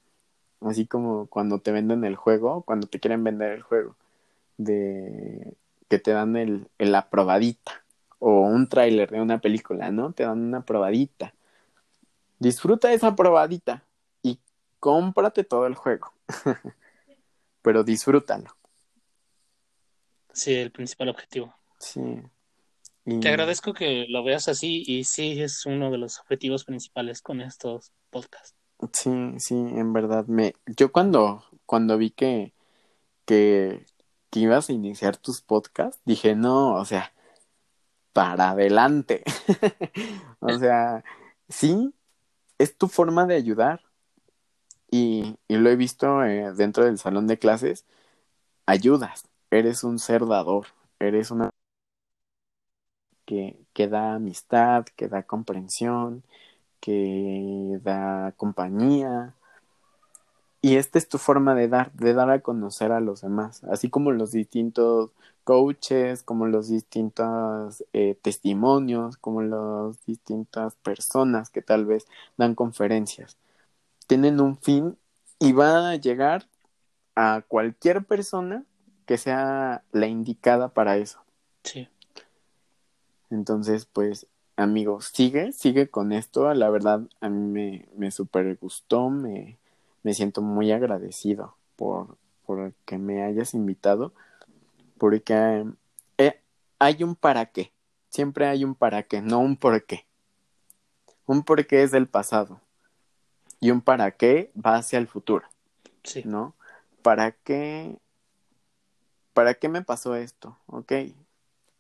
[0.60, 3.96] Así como cuando te venden el juego, cuando te quieren vender el juego,
[4.56, 5.54] de
[5.88, 7.84] que te dan el, el aprobadita,
[8.18, 10.12] o un tráiler de una película, ¿no?
[10.12, 11.34] Te dan una probadita.
[12.38, 13.84] Disfruta esa probadita
[14.22, 14.38] y
[14.80, 16.12] cómprate todo el juego.
[17.62, 18.56] Pero disfrútalo.
[20.32, 21.54] Sí, el principal objetivo.
[21.78, 22.00] Sí.
[23.20, 27.40] Te agradezco que lo veas así y sí es uno de los objetivos principales con
[27.40, 28.57] estos podcasts.
[28.92, 32.52] Sí, sí, en verdad me yo cuando cuando vi que
[33.26, 33.86] que,
[34.32, 37.12] ibas a iniciar tus podcasts, dije, "No, o sea,
[38.12, 39.22] para adelante."
[40.40, 41.04] o sea,
[41.48, 41.94] sí
[42.58, 43.82] es tu forma de ayudar.
[44.90, 47.84] Y, y lo he visto eh, dentro del salón de clases,
[48.66, 50.68] ayudas, eres un ser dador,
[51.00, 51.50] eres una
[53.26, 56.24] que, que da amistad, que da comprensión,
[56.80, 59.34] que da compañía.
[60.60, 63.90] Y esta es tu forma de dar, de dar a conocer a los demás, así
[63.90, 65.10] como los distintos
[65.44, 72.06] coaches, como los distintos eh, testimonios, como las distintas personas que tal vez
[72.36, 73.38] dan conferencias.
[74.06, 74.98] Tienen un fin
[75.38, 76.48] y va a llegar
[77.14, 78.64] a cualquier persona
[79.06, 81.20] que sea la indicada para eso.
[81.64, 81.88] Sí.
[83.30, 84.26] Entonces, pues,
[84.58, 86.52] amigos, sigue, sigue con esto.
[86.52, 89.56] La verdad, a mí me, me super gustó, me,
[90.02, 94.12] me siento muy agradecido por, por que me hayas invitado,
[94.98, 95.64] porque
[96.18, 96.40] eh,
[96.78, 97.72] hay un para qué.
[98.10, 100.06] Siempre hay un para qué, no un por qué.
[101.26, 102.60] Un por qué es del pasado
[103.60, 105.46] y un para qué va hacia el futuro.
[106.02, 106.22] Sí.
[106.24, 106.54] ¿No?
[107.02, 107.96] ¿Para qué?
[109.34, 110.56] ¿Para qué me pasó esto?
[110.66, 110.92] Ok,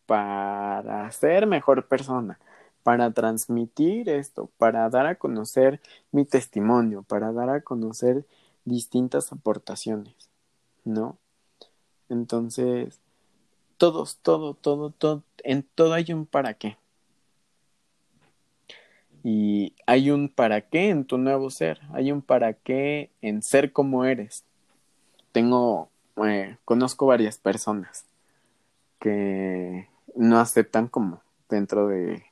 [0.06, 2.38] para ser mejor persona,
[2.82, 5.80] para transmitir esto, para dar a conocer
[6.12, 8.24] mi testimonio, para dar a conocer
[8.64, 10.30] distintas aportaciones,
[10.84, 11.18] ¿no?
[12.08, 13.00] Entonces,
[13.76, 16.76] todos, todo, todo, todo, en todo hay un para qué.
[19.22, 23.72] Y hay un para qué en tu nuevo ser, hay un para qué en ser
[23.72, 24.44] como eres.
[25.32, 25.90] Tengo,
[26.24, 28.06] eh, conozco varias personas
[28.98, 32.24] que no aceptan como dentro de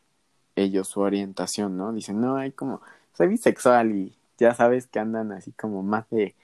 [0.57, 1.93] ellos su orientación, ¿no?
[1.93, 2.81] Dicen, no, hay como,
[3.15, 6.35] soy bisexual y ya sabes que andan así como más de,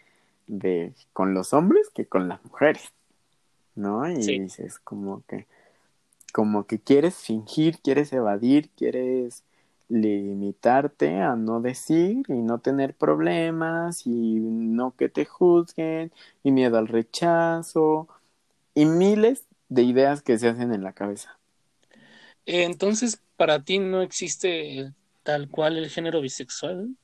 [0.47, 2.93] de con los hombres que con las mujeres,
[3.75, 4.09] ¿no?
[4.11, 5.47] Y dices como que,
[6.33, 9.45] como que quieres fingir, quieres evadir, quieres
[9.89, 16.79] limitarte a no decir y no tener problemas y no que te juzguen y miedo
[16.79, 18.09] al rechazo
[18.75, 21.39] y miles de ideas que se hacen en la cabeza.
[22.47, 26.97] Entonces, ¿para ti no existe tal cual el género bisexual?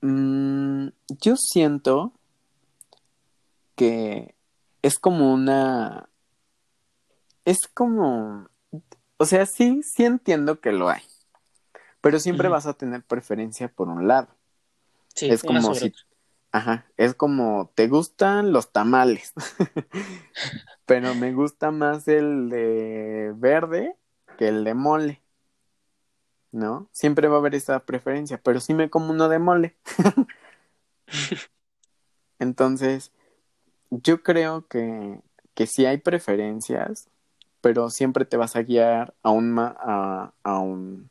[0.00, 0.88] Mm,
[1.20, 2.12] yo siento
[3.76, 4.34] que
[4.82, 6.08] es como una...
[7.44, 8.48] Es como...
[9.16, 11.02] O sea, sí, sí entiendo que lo hay.
[12.00, 14.28] Pero siempre vas a tener preferencia por un lado.
[15.14, 15.92] Sí, es como si...
[16.52, 19.32] Ajá, es como, te gustan los tamales,
[20.84, 23.96] pero me gusta más el de verde
[24.40, 25.20] que el de mole,
[26.50, 26.88] ¿no?
[26.92, 29.76] Siempre va a haber esa preferencia, pero sí me como uno de mole.
[32.38, 33.12] Entonces,
[33.90, 35.20] yo creo que,
[35.52, 37.10] que sí hay preferencias,
[37.60, 41.10] pero siempre te vas a guiar a un, a, a un,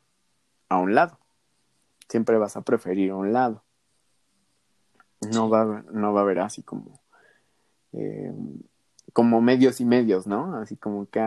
[0.68, 1.16] a un lado.
[2.08, 3.62] Siempre vas a preferir un lado.
[5.20, 7.00] No va, no va a haber así como,
[7.92, 8.34] eh,
[9.12, 10.56] como medios y medios, ¿no?
[10.56, 11.20] Así como que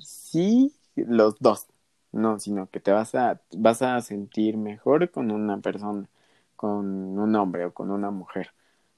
[0.00, 1.66] sí, los dos,
[2.12, 6.08] no, sino que te vas a, vas a sentir mejor con una persona,
[6.56, 8.52] con un hombre o con una mujer.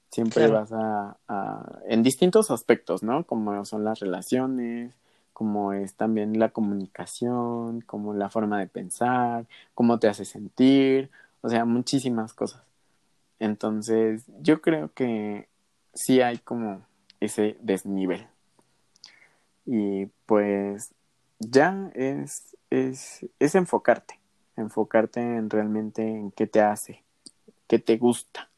[0.09, 3.25] Siempre vas a, a, en distintos aspectos, ¿no?
[3.25, 4.95] Como son las relaciones,
[5.33, 9.45] como es también la comunicación, como la forma de pensar,
[9.75, 12.63] cómo te hace sentir, o sea, muchísimas cosas.
[13.39, 15.47] Entonces, yo creo que
[15.93, 16.81] sí hay como
[17.19, 18.27] ese desnivel.
[19.65, 20.93] Y pues
[21.39, 24.19] ya es, es, es enfocarte,
[24.55, 27.03] enfocarte en realmente en qué te hace,
[27.67, 28.49] qué te gusta,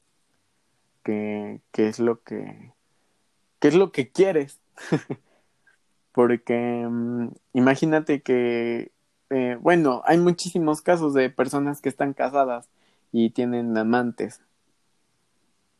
[1.03, 2.73] qué, qué es lo que,
[3.59, 4.59] qué es lo que quieres.
[6.11, 8.91] Porque mm, imagínate que,
[9.29, 12.67] eh, bueno, hay muchísimos casos de personas que están casadas
[13.11, 14.41] y tienen amantes.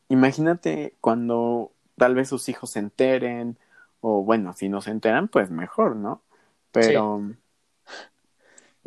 [0.09, 3.57] Imagínate cuando tal vez sus hijos se enteren,
[4.01, 6.21] o bueno, si no se enteran, pues mejor, ¿no?
[6.71, 7.33] Pero,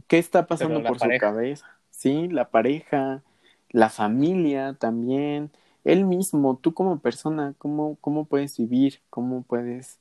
[0.07, 1.66] ¿qué está pasando por su cabeza?
[1.91, 3.22] Sí, la pareja,
[3.70, 5.51] la familia también,
[5.85, 9.01] él mismo, tú como persona, ¿cómo, cómo puedes vivir?
[9.11, 9.99] ¿Cómo puedes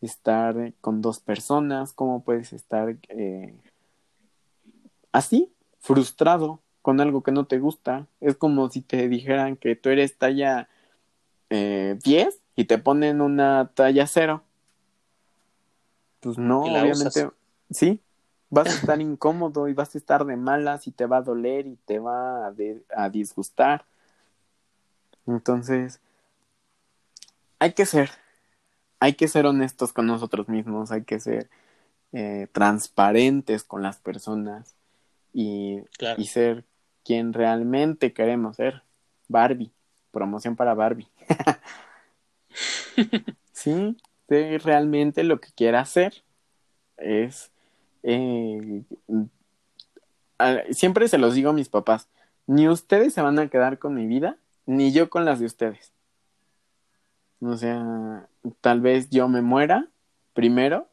[0.00, 1.92] estar con dos personas?
[1.92, 3.54] ¿Cómo puedes estar eh,
[5.12, 8.06] así, frustrado con algo que no te gusta?
[8.20, 10.68] Es como si te dijeran que tú eres talla
[11.50, 14.42] eh, 10 y te ponen una talla 0.
[16.26, 17.30] Pues no, obviamente,
[17.70, 18.00] sí,
[18.50, 21.68] vas a estar incómodo y vas a estar de malas y te va a doler
[21.68, 22.52] y te va
[22.96, 23.84] a disgustar.
[25.24, 26.00] Entonces,
[27.60, 28.10] hay que ser
[28.98, 31.48] hay que ser honestos con nosotros mismos, hay que ser
[32.10, 34.74] eh, transparentes con las personas
[35.32, 35.80] y,
[36.16, 36.64] y ser
[37.04, 38.82] quien realmente queremos ser.
[39.28, 39.70] Barbie,
[40.10, 41.08] promoción para Barbie.
[43.52, 43.96] sí,
[44.28, 46.24] realmente lo que quiera hacer.
[46.96, 47.52] Es.
[48.02, 48.84] Eh,
[50.70, 52.08] siempre se los digo a mis papás:
[52.46, 55.92] ni ustedes se van a quedar con mi vida, ni yo con las de ustedes.
[57.40, 58.28] O sea,
[58.60, 59.88] tal vez yo me muera
[60.34, 60.88] primero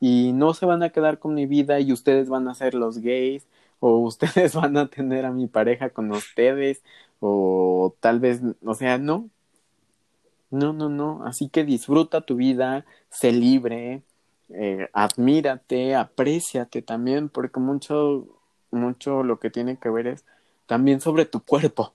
[0.00, 2.98] y no se van a quedar con mi vida y ustedes van a ser los
[2.98, 3.46] gays
[3.80, 6.82] o ustedes van a tener a mi pareja con ustedes
[7.20, 9.30] o tal vez, o sea, no.
[10.54, 11.24] No, no, no.
[11.26, 14.02] Así que disfruta tu vida, sé libre,
[14.50, 18.26] eh, admírate, apréciate también, porque mucho,
[18.70, 20.24] mucho lo que tiene que ver es
[20.66, 21.94] también sobre tu cuerpo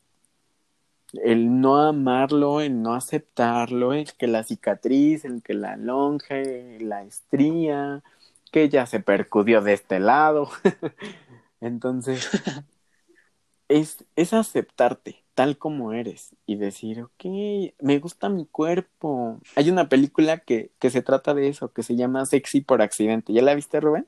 [1.14, 7.04] el no amarlo, el no aceptarlo, el que la cicatriz, el que la longe, la
[7.04, 8.04] estría,
[8.52, 10.50] que ya se percudió de este lado.
[11.62, 12.30] Entonces,
[13.68, 19.40] es, es aceptarte tal como eres y decir, ok, me gusta mi cuerpo.
[19.56, 23.32] Hay una película que, que se trata de eso, que se llama Sexy por accidente.
[23.32, 24.06] ¿Ya la viste, Rubén?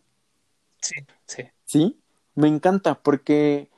[0.82, 1.44] Sí, sí.
[1.64, 1.98] ¿Sí?
[2.36, 3.70] Me encanta porque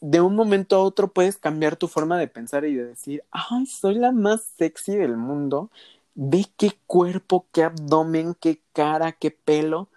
[0.00, 3.66] de un momento a otro puedes cambiar tu forma de pensar y de decir, ay,
[3.66, 5.70] soy la más sexy del mundo.
[6.14, 9.90] Ve qué cuerpo, qué abdomen, qué cara, qué pelo.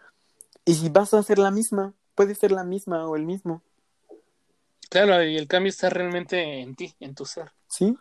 [0.66, 3.62] Y si vas a hacer la misma, puede ser la misma o el mismo.
[4.89, 7.51] Claro, y el cambio está realmente en ti, en tu ser.
[7.67, 7.97] Sí,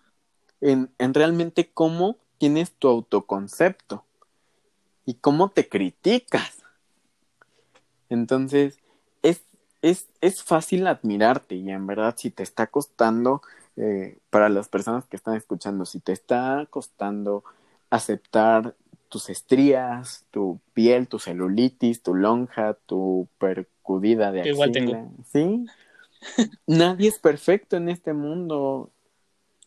[0.60, 4.04] en, en realmente cómo tienes tu autoconcepto
[5.04, 6.62] y cómo te criticas.
[8.08, 8.78] Entonces,
[9.82, 13.42] es, es fácil admirarte y en verdad si te está costando,
[13.76, 17.44] eh, para las personas que están escuchando, si te está costando
[17.90, 18.74] aceptar
[19.08, 25.66] tus estrías, tu piel, tu celulitis, tu lonja, tu percudida de axila, ¿sí?
[26.66, 28.90] Nadie es perfecto en este mundo.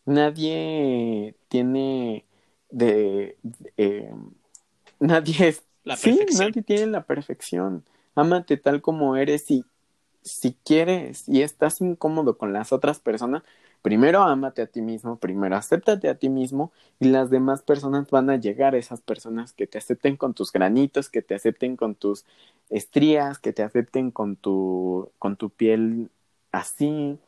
[0.04, 2.24] Nadie tiene
[2.70, 3.36] de,
[3.76, 4.12] eh,
[4.98, 7.84] nadie es la sí, nadie tiene la perfección.
[8.14, 9.64] Ámate tal como eres y
[10.22, 13.42] si quieres y estás incómodo con las otras personas,
[13.82, 18.28] primero ámate a ti mismo, primero acéptate a ti mismo y las demás personas van
[18.30, 22.24] a llegar, esas personas que te acepten con tus granitos, que te acepten con tus
[22.68, 26.10] estrías, que te acepten con tu, con tu piel
[26.52, 27.18] así,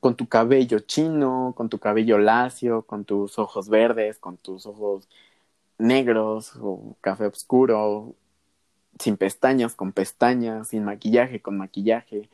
[0.00, 5.08] con tu cabello chino, con tu cabello lacio, con tus ojos verdes, con tus ojos
[5.78, 8.14] negros o café oscuro,
[8.98, 12.28] sin pestañas, con pestañas, sin maquillaje, con maquillaje,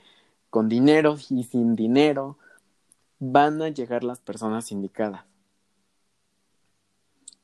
[0.51, 2.37] con dinero y sin dinero,
[3.18, 5.25] van a llegar las personas indicadas.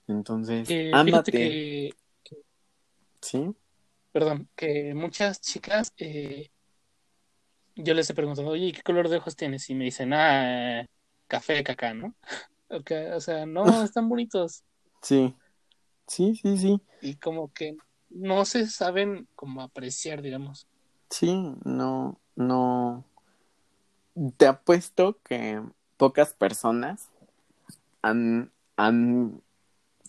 [0.08, 1.94] Entonces, ámate.
[3.20, 3.54] ¿Sí?
[4.12, 6.50] Perdón, que muchas chicas, eh,
[7.76, 9.68] yo les he preguntado, oye, ¿qué color de ojos tienes?
[9.70, 10.86] Y me dicen, ah,
[11.28, 12.14] café, caca, ¿no?
[13.14, 14.64] o sea, no, están bonitos.
[15.02, 15.34] Sí,
[16.06, 16.80] sí, sí, sí.
[17.02, 17.76] Y como que
[18.08, 20.66] no se saben cómo apreciar, digamos.
[21.10, 23.04] Sí, no, no.
[24.38, 25.62] Te apuesto que
[25.98, 27.10] pocas personas
[28.00, 29.42] han, han,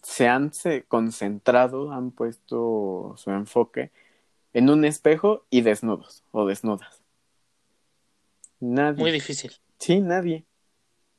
[0.02, 0.52] se han
[0.88, 3.92] concentrado, han puesto su enfoque
[4.54, 7.04] en un espejo y desnudos o desnudas.
[8.60, 9.02] Nadie.
[9.02, 9.52] Muy difícil.
[9.78, 10.46] Sí, nadie.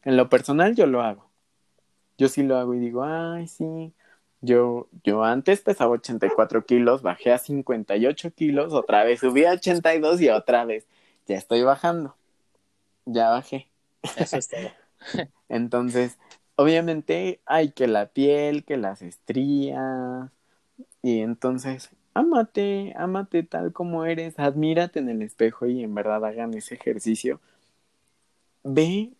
[0.02, 1.30] En lo personal yo lo hago.
[2.16, 3.92] Yo sí lo hago y digo, ay, sí,
[4.40, 10.20] Yo, yo antes pesaba 84 kilos, bajé a 58 kilos, otra vez subí a 82
[10.20, 10.86] y otra vez.
[11.26, 12.16] Ya estoy bajando.
[13.04, 13.68] Ya bajé.
[14.16, 14.70] Eso es todo.
[15.48, 16.18] Entonces,
[16.56, 20.30] obviamente hay que la piel, que las estrías.
[21.02, 26.54] Y entonces, ámate, ámate tal como eres, admírate en el espejo y en verdad hagan
[26.54, 27.40] ese ejercicio.
[28.64, 29.12] Ve,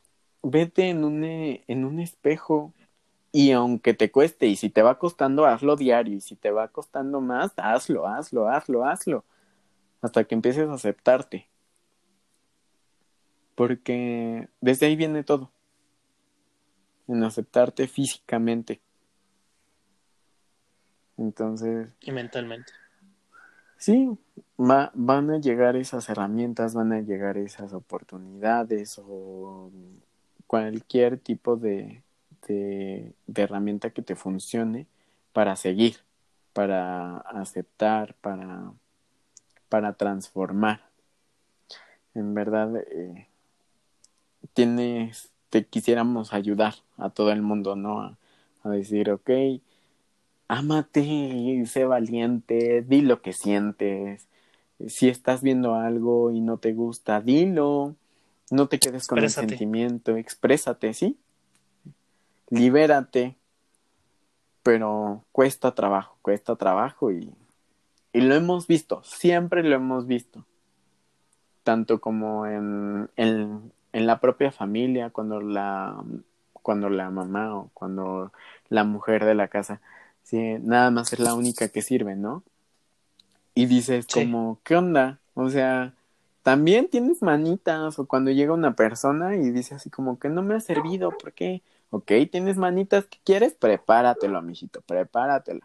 [0.42, 2.72] vete en un, en un espejo
[3.30, 6.68] y aunque te cueste y si te va costando, hazlo diario y si te va
[6.68, 9.24] costando más, hazlo, hazlo, hazlo, hazlo,
[10.00, 11.48] hasta que empieces a aceptarte.
[13.54, 15.50] Porque desde ahí viene todo,
[17.06, 18.80] en aceptarte físicamente.
[21.16, 21.88] Entonces...
[22.00, 22.72] Y mentalmente.
[23.78, 24.18] Sí,
[24.56, 29.70] van a llegar esas herramientas, van a llegar esas oportunidades o
[30.48, 32.02] cualquier tipo de,
[32.48, 34.88] de, herramienta que te funcione
[35.32, 35.98] para seguir,
[36.52, 38.72] para aceptar, para,
[39.68, 40.80] para transformar.
[42.14, 43.28] En verdad, eh,
[44.54, 48.00] tienes, te quisiéramos ayudar a todo el mundo, ¿no?
[48.00, 48.18] A,
[48.64, 49.30] a decir, ok,
[50.48, 54.26] ámate, sé valiente, di lo que sientes.
[54.86, 57.94] Si estás viendo algo y no te gusta, dilo.
[58.50, 61.18] No te quedes con el sentimiento, exprésate, ¿sí?
[62.48, 63.36] Libérate.
[64.62, 67.32] Pero cuesta trabajo, cuesta trabajo y,
[68.12, 70.44] y lo hemos visto, siempre lo hemos visto.
[71.62, 76.02] Tanto como en, en, en la propia familia, cuando la,
[76.62, 78.32] cuando la mamá o cuando
[78.68, 79.80] la mujer de la casa
[80.22, 82.42] sí, nada más es la única que sirve, ¿no?
[83.54, 85.18] Y dices como, ¿qué onda?
[85.34, 85.94] O sea,
[86.42, 90.54] también tienes manitas o cuando llega una persona y dice así como que no me
[90.54, 91.62] ha servido, ¿por qué?
[91.90, 93.54] Ok, tienes manitas, ¿qué quieres?
[93.54, 95.60] Prepáratelo, mijito, prepáratelo.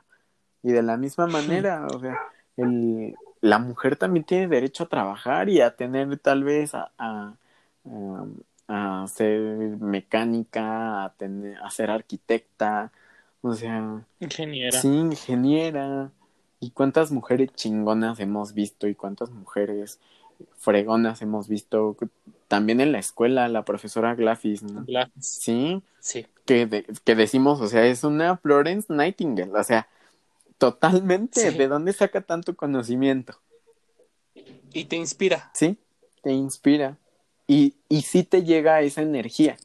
[0.64, 2.18] Y de la misma manera, o sea,
[2.58, 7.36] el, la mujer también tiene derecho a trabajar y a tener tal vez a, a,
[7.86, 8.26] a,
[9.08, 9.40] ser
[9.80, 12.92] mecánica, a, tener, a ser arquitecta,
[13.42, 14.06] o sea.
[14.20, 14.80] Ingeniera.
[14.80, 16.12] Sí, ingeniera.
[16.60, 18.88] ¿Y cuántas mujeres chingonas hemos visto?
[18.88, 20.00] ¿Y cuántas mujeres
[20.58, 21.98] fregonas hemos visto?
[22.48, 24.86] También en la escuela, la profesora Glaffis, ¿no?
[25.20, 25.82] Sí.
[26.00, 26.26] Sí.
[26.46, 29.52] Que, que decimos, o sea, es una Florence Nightingale.
[29.54, 29.88] O sea,
[30.58, 31.52] totalmente.
[31.52, 33.38] ¿De dónde saca tanto conocimiento?
[34.74, 35.52] Y te inspira.
[35.54, 35.78] Sí,
[36.22, 36.98] te inspira.
[37.54, 39.58] Y, y sí te llega esa energía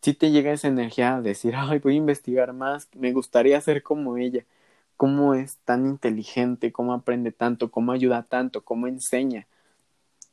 [0.00, 3.82] si te llega esa energía a decir, ay, voy a investigar más, me gustaría ser
[3.82, 4.44] como ella,
[4.96, 9.46] cómo es tan inteligente, cómo aprende tanto, cómo ayuda tanto, cómo enseña.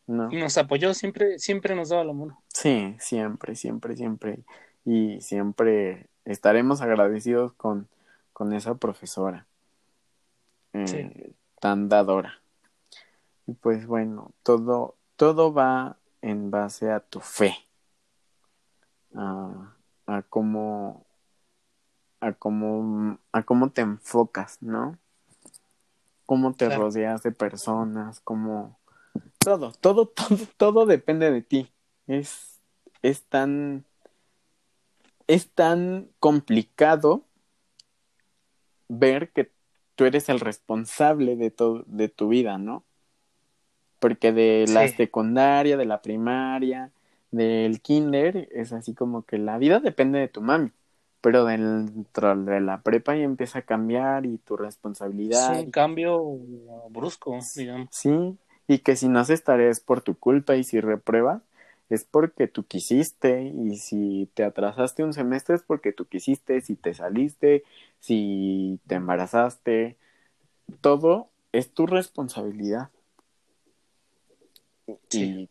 [0.05, 0.29] ¿no?
[0.29, 2.41] Nos apoyó, siempre, siempre nos daba la mano.
[2.53, 4.39] Sí, siempre, siempre, siempre.
[4.85, 7.89] Y siempre estaremos agradecidos con,
[8.31, 9.45] con esa profesora
[10.71, 12.39] eh, tan dadora.
[13.47, 17.55] Y pues bueno, todo, todo va en base a tu fe
[19.15, 21.05] a, a cómo
[22.19, 24.97] a cómo a cómo te enfocas, ¿no?
[26.25, 28.77] Cómo te rodeas de personas, cómo
[29.39, 31.71] todo, todo, todo, todo depende de ti.
[32.07, 32.59] Es,
[33.01, 33.85] es tan
[35.27, 37.25] es tan complicado
[38.87, 39.51] ver que
[39.95, 42.83] tú eres el responsable de, todo de tu vida, ¿no?
[43.99, 46.91] Porque de la secundaria, de la primaria,
[47.31, 50.71] del kinder es así como que la vida depende de tu mami,
[51.21, 55.59] pero dentro de la prepa ya empieza a cambiar y tu responsabilidad.
[55.59, 56.23] Es un cambio
[56.89, 57.89] brusco, digamos.
[57.91, 58.37] Sí,
[58.67, 61.41] y que si no haces tareas por tu culpa y si repruebas
[61.89, 66.75] es porque tú quisiste y si te atrasaste un semestre es porque tú quisiste, si
[66.75, 67.63] te saliste,
[67.99, 69.95] si te embarazaste,
[70.81, 72.89] todo es tu responsabilidad.
[75.09, 75.23] Sí.
[75.23, 75.49] Y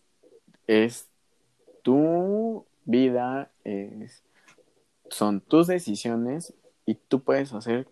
[0.66, 1.08] es
[1.82, 4.22] tu vida es,
[5.10, 7.86] son tus decisiones y tú puedes hacer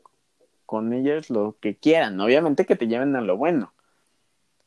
[0.67, 2.21] con ellas lo que quieran.
[2.21, 3.73] Obviamente que te lleven a lo bueno.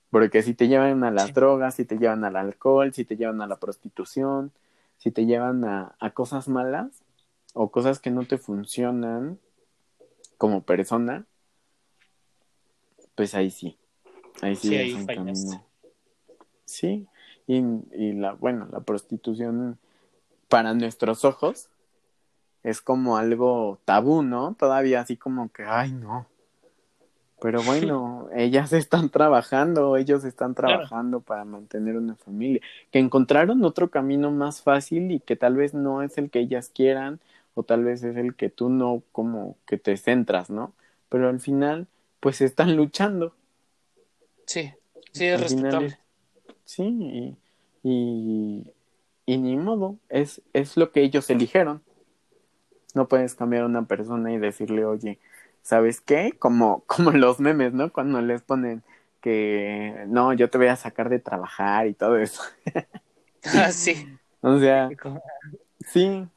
[0.09, 3.41] Porque si te llevan a las drogas, si te llevan al alcohol, si te llevan
[3.41, 4.51] a la prostitución,
[4.97, 7.03] si te llevan a, a cosas malas
[7.53, 9.39] o cosas que no te funcionan
[10.37, 11.25] como persona,
[13.15, 13.77] pues ahí sí.
[14.41, 15.66] Ahí sí, es un camino.
[16.67, 17.07] Sí,
[17.47, 17.63] y,
[17.93, 19.79] y la, bueno, la prostitución
[20.49, 21.69] para nuestros ojos
[22.61, 24.53] es como algo tabú, ¿no?
[24.59, 26.27] Todavía así como que, ay, no.
[27.39, 32.61] Pero bueno, ellas están trabajando, ellos están trabajando para mantener una familia,
[32.91, 36.69] que encontraron otro camino más fácil y que tal vez no es el que ellas
[36.73, 37.21] quieran
[37.55, 40.73] o tal vez es el que tú no como que te centras, ¿no?
[41.07, 41.87] Pero al final,
[42.19, 43.33] pues están luchando.
[44.45, 44.73] Sí,
[45.13, 45.97] sí, es respetable.
[46.67, 47.37] Sí,
[47.83, 48.73] y,
[49.25, 51.81] y, ni modo, es, es lo que ellos eligieron.
[52.93, 55.19] No puedes cambiar a una persona y decirle, oye,
[55.61, 56.33] ¿sabes qué?
[56.37, 57.91] Como, como los memes, ¿no?
[57.91, 58.83] Cuando les ponen
[59.21, 62.43] que no, yo te voy a sacar de trabajar y todo eso.
[63.55, 64.07] ah, sí.
[64.41, 64.89] O sea,
[65.79, 66.27] sí,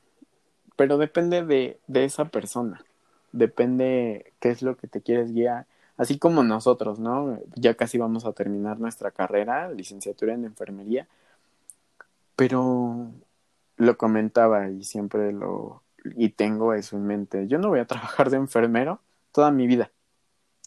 [0.76, 2.84] pero depende de, de esa persona.
[3.32, 5.66] Depende qué es lo que te quieres guiar.
[6.00, 7.38] Así como nosotros, ¿no?
[7.56, 11.06] Ya casi vamos a terminar nuestra carrera, licenciatura en enfermería.
[12.36, 13.12] Pero
[13.76, 15.82] lo comentaba y siempre lo
[16.16, 17.48] y tengo eso en mente.
[17.48, 19.90] Yo no voy a trabajar de enfermero toda mi vida.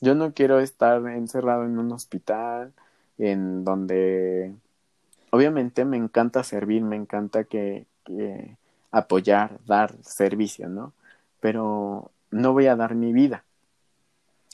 [0.01, 2.71] Yo no quiero estar encerrado en un hospital
[3.17, 4.53] en donde
[5.31, 8.55] obviamente me encanta servir, me encanta que, que
[8.91, 10.93] apoyar, dar servicio, ¿no?
[11.39, 13.43] Pero no voy a dar mi vida.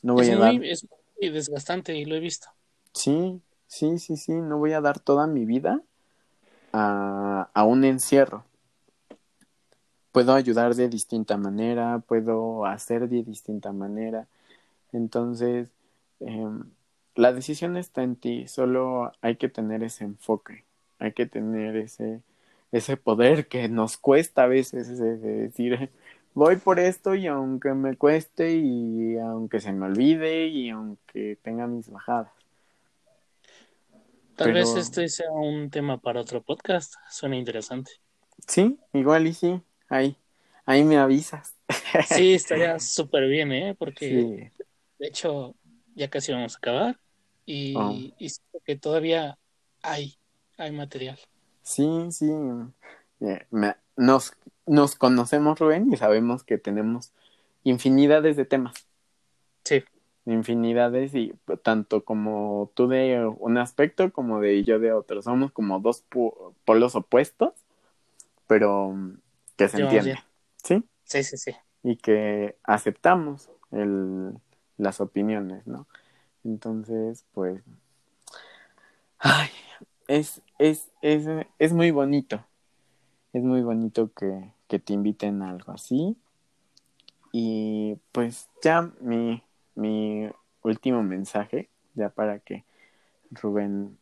[0.03, 0.63] No voy a dar.
[0.63, 0.87] Es
[1.19, 2.47] muy desgastante y lo he visto.
[2.93, 4.33] Sí, sí, sí, sí.
[4.33, 5.81] No voy a dar toda mi vida
[6.73, 8.45] a, a un encierro.
[10.11, 14.27] Puedo ayudar de distinta manera, puedo hacer de distinta manera.
[14.91, 15.67] Entonces,
[16.19, 16.63] em,
[17.15, 20.63] la decisión está en ti, solo hay que tener ese enfoque,
[20.99, 22.21] hay que tener ese,
[22.71, 25.91] ese poder que nos cuesta a veces de decir,
[26.39, 31.67] voy por esto y aunque me cueste y aunque se me olvide y aunque tenga
[31.67, 32.31] mis bajadas.
[34.37, 37.91] Tal vez este sea un tema para otro podcast, suena interesante.
[38.47, 40.15] Sí, igual y sí, ahí,
[40.65, 41.55] ahí me avisas.
[42.07, 43.75] Sí, estaría súper bien, ¿eh?
[43.77, 44.53] Porque
[44.97, 45.55] de hecho
[45.93, 46.99] ya casi vamos a acabar
[47.45, 47.91] y, oh.
[47.91, 48.31] y
[48.63, 49.37] que todavía
[49.81, 50.17] hay,
[50.57, 51.19] hay material.
[51.63, 52.31] Sí, sí.
[53.19, 53.45] Eh,
[53.97, 54.31] nos,
[54.69, 57.11] nos conocemos, Rubén, y sabemos que tenemos
[57.63, 58.75] infinidades de temas.
[59.63, 59.83] Sí.
[60.25, 65.23] Infinidades y tanto como tú de un aspecto como de yo de otro.
[65.23, 66.05] Somos como dos
[66.65, 67.53] polos opuestos,
[68.45, 68.95] pero
[69.57, 70.17] que se entienden.
[70.63, 70.83] ¿Sí?
[71.03, 71.55] Sí, sí, sí.
[71.81, 74.35] Y que aceptamos el,
[74.77, 75.87] las opiniones, ¿no?
[76.43, 77.63] Entonces, pues,
[79.17, 79.49] ay,
[80.07, 81.25] es, es, es,
[81.57, 82.45] es muy bonito.
[83.33, 86.15] Es muy bonito que, que te inviten a algo así.
[87.33, 89.43] Y pues ya mi,
[89.75, 90.29] mi
[90.61, 92.63] último mensaje, ya para que
[93.31, 93.97] Rubén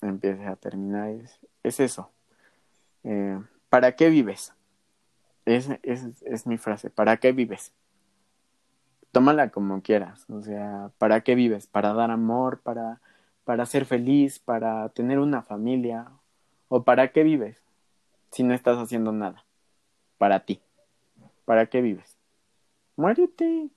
[0.00, 2.10] empiece a terminar, es, es eso.
[3.04, 3.38] Eh,
[3.68, 4.54] ¿Para qué vives?
[5.44, 6.88] Es, es, es mi frase.
[6.88, 7.72] ¿Para qué vives?
[9.12, 10.24] Tómala como quieras.
[10.30, 11.66] O sea, ¿para qué vives?
[11.66, 12.60] ¿Para dar amor?
[12.60, 13.00] ¿Para
[13.48, 16.06] para ser feliz, para tener una familia,
[16.68, 17.62] o para qué vives
[18.30, 19.47] si no estás haciendo nada
[20.18, 20.60] para ti.
[21.44, 22.16] ¿Para qué vives?
[22.96, 23.70] Muérete.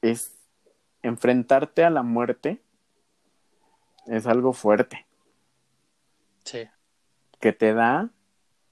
[0.00, 0.38] Es
[1.02, 2.62] enfrentarte a la muerte
[4.06, 5.06] es algo fuerte.
[6.44, 6.68] Sí.
[7.40, 8.10] Que te da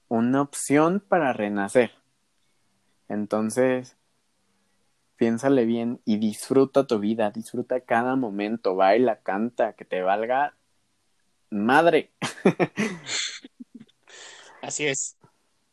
[0.07, 1.91] una opción para renacer.
[3.07, 3.97] Entonces,
[5.17, 10.55] piénsale bien y disfruta tu vida, disfruta cada momento, baila, canta, que te valga
[11.49, 12.11] madre.
[14.61, 15.17] Así es.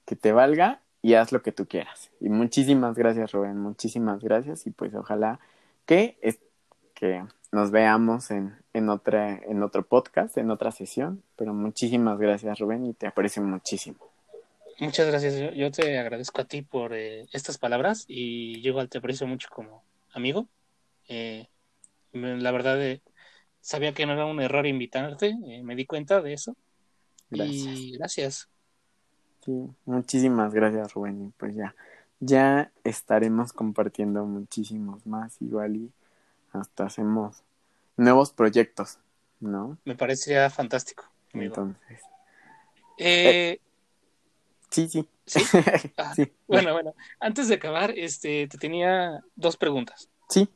[0.05, 2.11] Que te valga y haz lo que tú quieras.
[2.21, 5.41] Y muchísimas gracias, Rubén, muchísimas gracias y pues ojalá
[5.85, 6.17] que,
[6.95, 12.59] que nos veamos en, en, otra, en otro podcast, en otra sesión, pero muchísimas gracias,
[12.59, 14.13] Rubén, y te aprecio muchísimo.
[14.79, 15.55] Muchas gracias.
[15.55, 19.49] Yo, te agradezco a ti por eh, estas palabras y yo igual te aprecio mucho
[19.51, 20.49] como amigo.
[21.09, 21.47] Eh,
[22.13, 23.01] la verdad, eh,
[23.61, 26.57] sabía que no era un error invitarte, me di cuenta de eso.
[27.31, 27.79] Gracias.
[27.79, 28.49] Y gracias.
[29.45, 31.27] Sí, muchísimas gracias, Rubén.
[31.27, 31.75] Y pues ya,
[32.21, 35.93] ya estaremos compartiendo muchísimos más, igual y
[36.53, 37.43] hasta hacemos
[37.97, 38.99] nuevos proyectos,
[39.41, 39.79] ¿no?
[39.85, 41.05] Me parecería fantástico.
[41.33, 42.01] Entonces.
[42.99, 43.59] Eh,
[44.73, 45.07] Sí, sí.
[45.99, 46.33] Ah, ¿Sí?
[46.49, 46.95] Bueno, bueno.
[47.21, 50.09] Antes de acabar, este, te tenía dos preguntas.
[50.29, 50.49] Sí.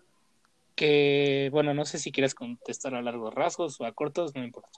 [0.75, 4.71] Que, bueno, no sé si quieres contestar a largos rasgos o a cortos, no importa.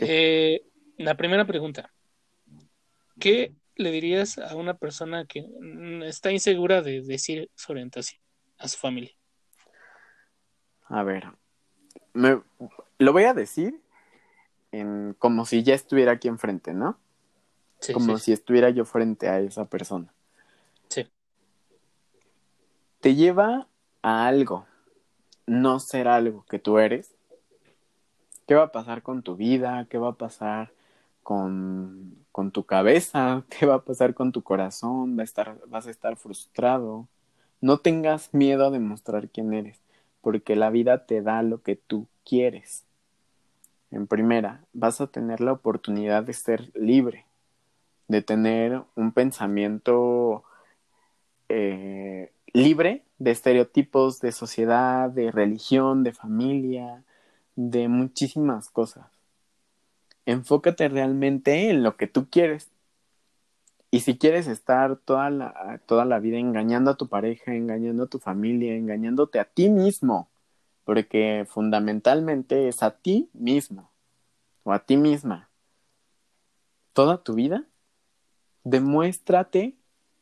[0.00, 0.62] Eh,
[0.98, 1.92] la primera pregunta.
[3.18, 5.46] ¿Qué le dirías a una persona que
[6.04, 8.20] está insegura de decir su orientación
[8.58, 9.12] a su familia?
[10.84, 11.26] A ver,
[12.12, 12.40] me,
[12.98, 13.80] lo voy a decir
[14.72, 16.98] en, como si ya estuviera aquí enfrente, ¿no?
[17.92, 20.12] como si estuviera yo frente a esa persona.
[20.88, 21.06] Sí.
[23.00, 23.68] Te lleva
[24.02, 24.66] a algo,
[25.46, 27.14] no ser algo que tú eres.
[28.46, 29.86] ¿Qué va a pasar con tu vida?
[29.90, 30.72] ¿Qué va a pasar
[31.22, 35.86] con, con tu cabeza, qué va a pasar con tu corazón, va a estar, vas
[35.86, 37.08] a estar frustrado.
[37.62, 39.80] No tengas miedo a demostrar quién eres,
[40.20, 42.84] porque la vida te da lo que tú quieres.
[43.90, 47.24] En primera, vas a tener la oportunidad de ser libre,
[48.06, 50.44] de tener un pensamiento
[51.48, 57.02] eh, libre de estereotipos de sociedad, de religión, de familia,
[57.54, 59.15] de muchísimas cosas.
[60.26, 62.70] Enfócate realmente en lo que tú quieres.
[63.90, 68.08] Y si quieres estar toda la, toda la vida engañando a tu pareja, engañando a
[68.08, 70.28] tu familia, engañándote a ti mismo,
[70.84, 73.90] porque fundamentalmente es a ti mismo
[74.64, 75.48] o a ti misma,
[76.92, 77.64] toda tu vida,
[78.64, 79.76] demuéstrate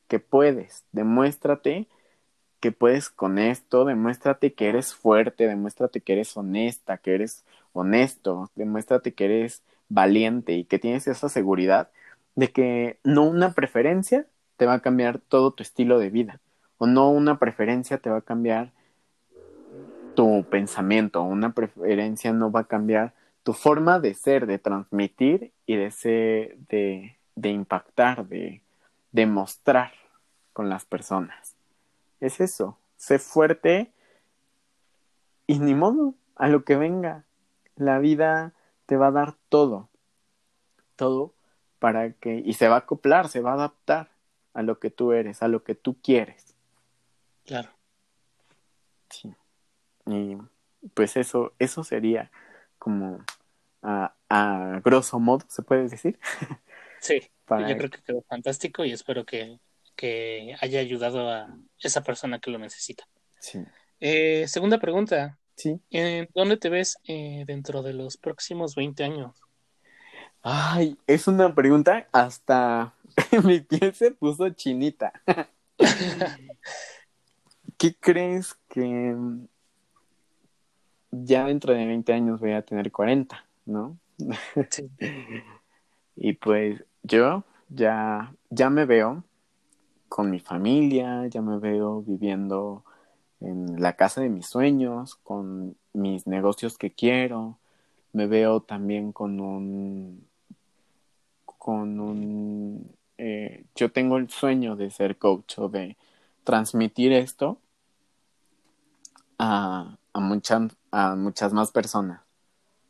[0.07, 1.89] que puedes, demuéstrate
[2.61, 8.51] que puedes con esto, demuéstrate que eres fuerte, demuéstrate que eres honesta, que eres honesto,
[8.55, 9.63] demuéstrate que eres
[9.95, 11.91] valiente y que tienes esa seguridad
[12.35, 14.27] de que no una preferencia
[14.57, 16.41] te va a cambiar todo tu estilo de vida
[16.79, 18.73] o no una preferencia te va a cambiar
[20.15, 25.77] tu pensamiento, una preferencia no va a cambiar tu forma de ser, de transmitir y
[25.77, 28.63] de ser, de, de impactar, de
[29.13, 29.93] demostrar
[30.53, 31.55] con las personas
[32.25, 33.93] es eso, sé fuerte
[35.47, 37.25] y ni modo, a lo que venga.
[37.77, 38.53] La vida
[38.87, 39.89] te va a dar todo,
[40.97, 41.35] todo
[41.79, 44.11] para que, y se va a acoplar, se va a adaptar
[44.53, 46.55] a lo que tú eres, a lo que tú quieres.
[47.45, 47.71] Claro.
[49.11, 49.35] Sí.
[50.07, 50.37] Y
[50.95, 52.31] pues eso, eso sería
[52.79, 53.25] como
[53.83, 56.19] a, a grosso modo, se puede decir.
[57.01, 59.59] Sí, yo creo que quedó fantástico y espero que
[59.97, 63.07] que haya ayudado a esa persona que lo necesita.
[63.39, 63.61] Sí.
[64.01, 65.39] Eh, segunda pregunta.
[65.57, 65.81] Sí.
[66.35, 69.33] ¿Dónde te ves eh, dentro de los próximos 20 años?
[70.43, 72.95] Ay, es una pregunta hasta
[73.45, 75.13] mi piel se puso chinita.
[77.79, 79.17] ¿Qué crees que
[81.11, 83.99] ya dentro de 20 años voy a tener 40, ¿no?
[84.71, 84.91] Sí.
[86.17, 89.25] y pues yo ya, ya me veo
[90.09, 92.85] con mi familia, ya me veo viviendo
[93.41, 97.59] en la casa de mis sueños, con mis negocios que quiero,
[98.13, 100.27] me veo también con un,
[101.45, 105.97] con un, eh, yo tengo el sueño de ser coach o de
[106.45, 107.59] transmitir esto
[109.39, 110.19] a, a,
[110.91, 112.21] a muchas más personas,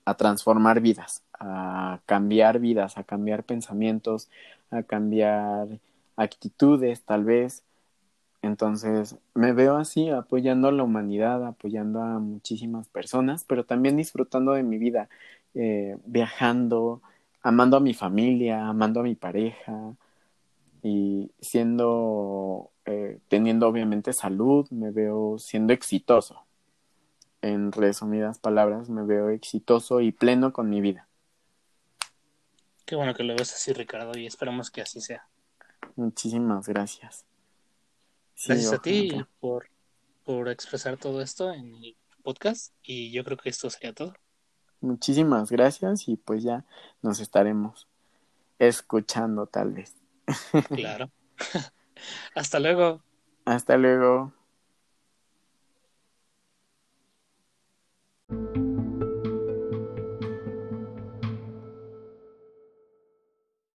[0.04, 4.28] a transformar vidas, a cambiar vidas, a cambiar pensamientos,
[4.70, 5.80] a cambiar
[6.16, 7.62] actitudes tal vez.
[8.44, 14.52] Entonces me veo así apoyando a la humanidad, apoyando a muchísimas personas, pero también disfrutando
[14.52, 15.08] de mi vida,
[15.54, 17.00] eh, viajando,
[17.40, 19.94] amando a mi familia, amando a mi pareja
[20.82, 26.44] y siendo, eh, teniendo obviamente salud, me veo siendo exitoso.
[27.40, 31.08] En resumidas palabras, me veo exitoso y pleno con mi vida.
[32.84, 35.26] Qué bueno que lo ves así, Ricardo, y esperamos que así sea.
[35.96, 37.24] Muchísimas gracias.
[38.46, 39.10] Gracias a ti
[39.40, 39.68] por,
[40.24, 44.14] por expresar todo esto en el podcast y yo creo que esto sería todo.
[44.80, 46.64] Muchísimas gracias y pues ya
[47.00, 47.88] nos estaremos
[48.58, 49.94] escuchando tal vez.
[50.68, 51.10] Claro.
[52.34, 53.02] Hasta luego.
[53.44, 54.32] Hasta luego.